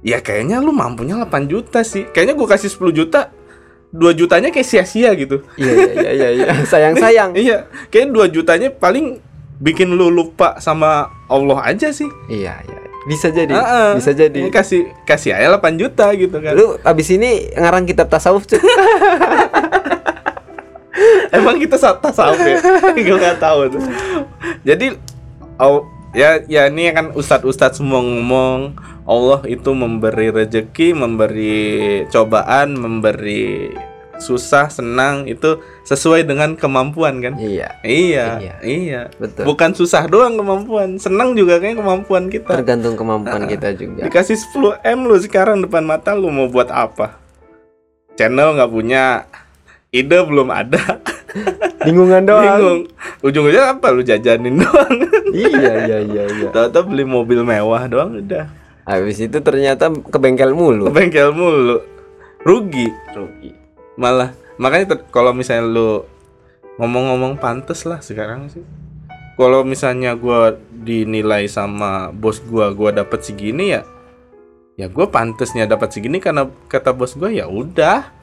[0.01, 2.09] ya kayaknya lu mampunya 8 juta sih.
[2.09, 3.29] Kayaknya gua kasih 10 juta
[3.95, 5.43] 2 jutanya kayak sia-sia gitu.
[5.57, 9.23] Iya iya iya iya sayang sayang iya kayak 2 jutanya paling
[9.63, 12.09] bikin lu lupa sama Allah aja sih.
[12.29, 12.81] Iya iya.
[13.07, 13.91] Bisa jadi Ah, ah.
[13.95, 14.35] bisa jadi.
[14.35, 16.53] Ini kasih kasih aja 8 juta gitu kan.
[16.59, 18.59] Lu abis ini ngarang kitab tasawuf Cuk.
[21.37, 22.59] emang kita tasawuf ya?
[23.07, 23.83] Gue nggak tahu tuh.
[24.67, 24.97] Jadi
[26.15, 28.77] ya ya ini kan ustadz ustadz semua ngomong
[29.07, 33.71] Allah itu memberi rezeki memberi cobaan memberi
[34.17, 37.37] susah senang itu sesuai dengan kemampuan kan?
[37.37, 37.69] Iya.
[37.85, 38.55] Iya Iya.
[38.65, 39.45] iya, betul.
[39.45, 42.57] Bukan susah doang kemampuan senang juga kayak kemampuan kita.
[42.57, 44.09] Tergantung kemampuan kita juga.
[44.09, 47.21] Dikasih 10 m lu sekarang depan mata lu mau buat apa?
[48.17, 49.29] Channel nggak punya
[50.03, 50.81] ide belum ada.
[51.87, 52.45] Bingungan doang.
[52.45, 52.81] Bingung.
[53.23, 53.87] Ujung-ujungnya apa?
[53.93, 54.95] Lu jajanin doang.
[55.33, 56.49] Iya iya iya iya.
[56.53, 58.49] Tahu-tahu beli mobil mewah doang udah.
[58.87, 60.89] Habis itu ternyata ke bengkel mulu.
[60.89, 61.83] Ke bengkel mulu.
[62.47, 62.89] Rugi.
[63.13, 63.51] Rugi.
[64.01, 65.91] Malah makanya kalau misalnya lu
[66.81, 68.65] ngomong-ngomong pantes lah sekarang sih.
[69.37, 73.85] Kalau misalnya gua dinilai sama bos gua gua dapat segini ya
[74.77, 78.16] ya gua pantesnya dapat segini karena kata bos gua ya udah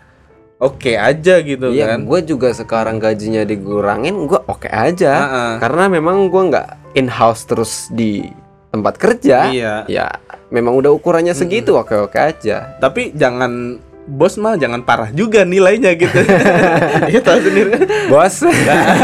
[0.64, 5.14] oke aja gitu Iya, kan gue juga sekarang gajinya dikurangin, gue oke aja.
[5.28, 5.51] Heeh.
[5.59, 8.24] Karena memang gue nggak in house terus di
[8.72, 9.51] tempat kerja.
[9.51, 9.84] Iya.
[9.91, 10.07] Ya,
[10.47, 12.80] memang udah ukurannya segitu, oke oke aja.
[12.80, 16.11] tapi jangan bos mah jangan parah juga nilainya gitu
[17.14, 17.72] ya tahu sendiri
[18.11, 18.43] Bos.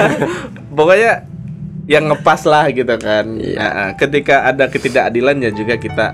[0.77, 1.23] pokoknya
[1.87, 3.57] yang ngepas lah gitu kan Iya.
[3.57, 6.07] Nah, ketika ada ketidakadilan ya juga kita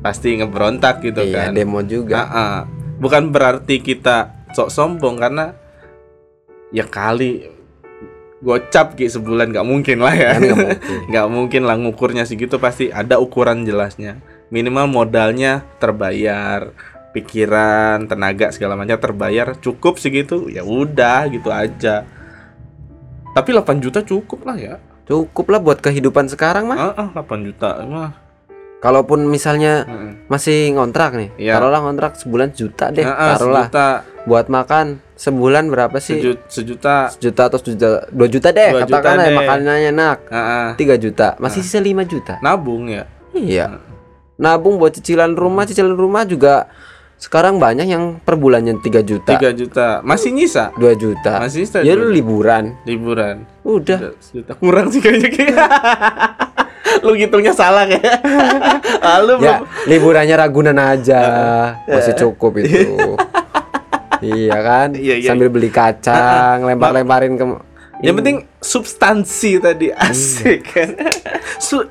[0.00, 2.22] pasti ngeberontak gitu iya, kan demo juga.
[2.22, 2.56] Ah, ah.
[3.02, 5.52] bukan berarti kita sok sombong karena
[6.72, 7.44] ya kali
[8.40, 10.36] gocap ki sebulan nggak mungkin lah ya.
[10.36, 10.78] Kan nggak mungkin.
[11.12, 14.20] nggak mungkin lah ngukurnya segitu pasti ada ukuran jelasnya.
[14.48, 16.72] Minimal modalnya terbayar
[17.12, 22.08] pikiran tenaga segala macam terbayar cukup segitu ya udah gitu aja.
[23.36, 24.74] Tapi 8 juta cukup lah ya.
[25.04, 26.96] Cukup lah buat kehidupan sekarang mah.
[26.96, 28.25] ah, ah, 8 juta mah
[28.76, 30.28] Kalaupun misalnya Mm-mm.
[30.28, 31.56] masih ngontrak nih, Iya.
[31.56, 33.86] taruhlah ngontrak sebulan juta deh, Ah, ah, taruhlah sejuta
[34.22, 36.20] buat makan sebulan berapa sih?
[36.20, 39.34] seju- sejuta Sejuta atau sejuta, dua juta deh, Dua juta katakanlah deh.
[39.34, 40.18] makanannya enak,
[40.76, 42.36] tiga juta, masih sisa lima juta.
[42.38, 43.80] nabung ya Iya.
[44.36, 46.68] Nabung buat cicilan rumah, cicilan rumah juga
[47.16, 51.40] sekarang banyak yang per bulannya 3 juta, 3 juta masih nyisa 2 juta.
[51.40, 52.76] Masih sisa Ya dua lu liburan.
[52.84, 53.96] liburan Udah.
[53.98, 55.56] Udah sejuta kurang sih kayaknya kayak
[57.06, 58.18] lu ngitungnya salah kayak
[59.00, 61.20] ah, lu Ya, belum liburannya Ragunan aja.
[61.88, 63.14] Masih cukup itu.
[64.26, 64.88] iya kan?
[64.92, 65.28] Iya, iya.
[65.30, 67.44] Sambil beli kacang, lempar-lemparin ke
[67.96, 70.92] yang penting substansi tadi asik kan
[71.56, 71.88] Su-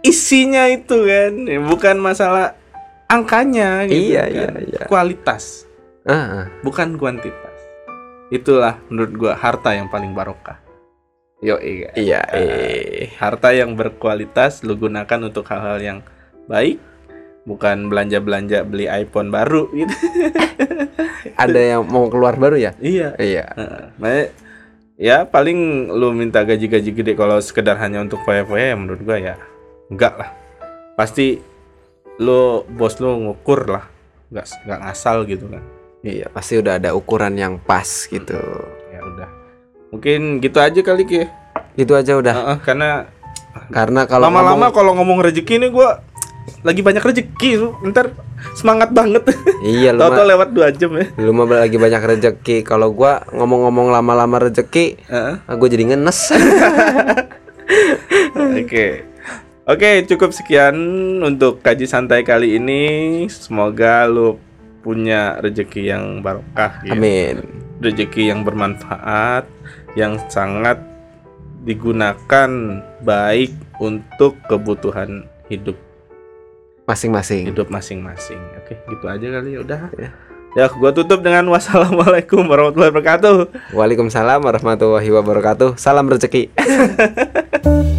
[0.00, 1.34] isinya itu kan
[1.66, 2.54] bukan masalah
[3.10, 4.30] angkanya gitu Iya, kan.
[4.30, 4.82] iya, iya.
[4.86, 5.66] kualitas
[6.06, 6.44] Ah, ah.
[6.62, 7.58] bukan kuantitas
[8.30, 10.62] itulah menurut gua harta yang paling barokah
[11.38, 12.20] yo iya Iya,
[13.18, 15.98] harta yang berkualitas lu gunakan untuk hal-hal yang
[16.50, 16.82] baik
[17.46, 19.94] bukan belanja-belanja beli iPhone baru gitu.
[21.42, 22.76] Ada yang mau keluar baru ya?
[22.82, 23.16] iya.
[23.16, 23.44] Iya.
[23.96, 24.26] Makanya,
[25.00, 29.34] ya paling lu minta gaji-gaji gede kalau sekedar hanya untuk foya-foya ya menurut gua ya
[29.88, 30.30] enggak lah.
[30.98, 31.40] Pasti
[32.18, 33.86] lu bos lu ngukur lah
[34.28, 35.62] nggak nggak ngasal gitu kan.
[36.04, 38.38] Iya, pasti udah ada ukuran yang pas gitu.
[38.92, 39.37] ya udah
[39.88, 41.26] mungkin gitu aja kali ki
[41.78, 42.34] Itu aja udah.
[42.34, 43.06] Heeh, karena
[43.70, 46.02] Karena kalau lama-lama ngomong- kalau ngomong rezeki nih gua
[46.62, 48.10] lagi banyak rezeki lu ntar
[48.54, 49.20] semangat banget
[49.60, 52.62] iya lu mah, lewat dua jam ya lu mah lagi banyak rezeki.
[52.62, 55.34] Kalau gua ngomong-ngomong lama-lama rezeki, Heeh.
[55.38, 56.18] ah, gua jadi ngenes.
[58.58, 59.04] Oke.
[59.68, 60.74] Oke, cukup sekian
[61.20, 62.82] untuk kaji santai kali ini.
[63.28, 64.40] Semoga lu
[64.80, 66.96] punya rezeki yang barokah ya.
[66.96, 67.44] Amin.
[67.78, 69.44] Rezeki yang bermanfaat,
[69.98, 70.78] yang sangat
[71.66, 72.50] digunakan
[73.02, 73.50] baik
[73.82, 75.74] untuk kebutuhan hidup
[76.86, 77.50] Masing-masing.
[77.50, 78.38] hidup masing-masing.
[78.62, 79.80] Oke, gitu aja kali ya udah.
[79.98, 80.10] Ya.
[80.56, 83.36] Ya, gua tutup dengan wassalamualaikum warahmatullahi wabarakatuh.
[83.76, 85.76] Waalaikumsalam warahmatullahi wabarakatuh.
[85.76, 86.48] Salam rezeki.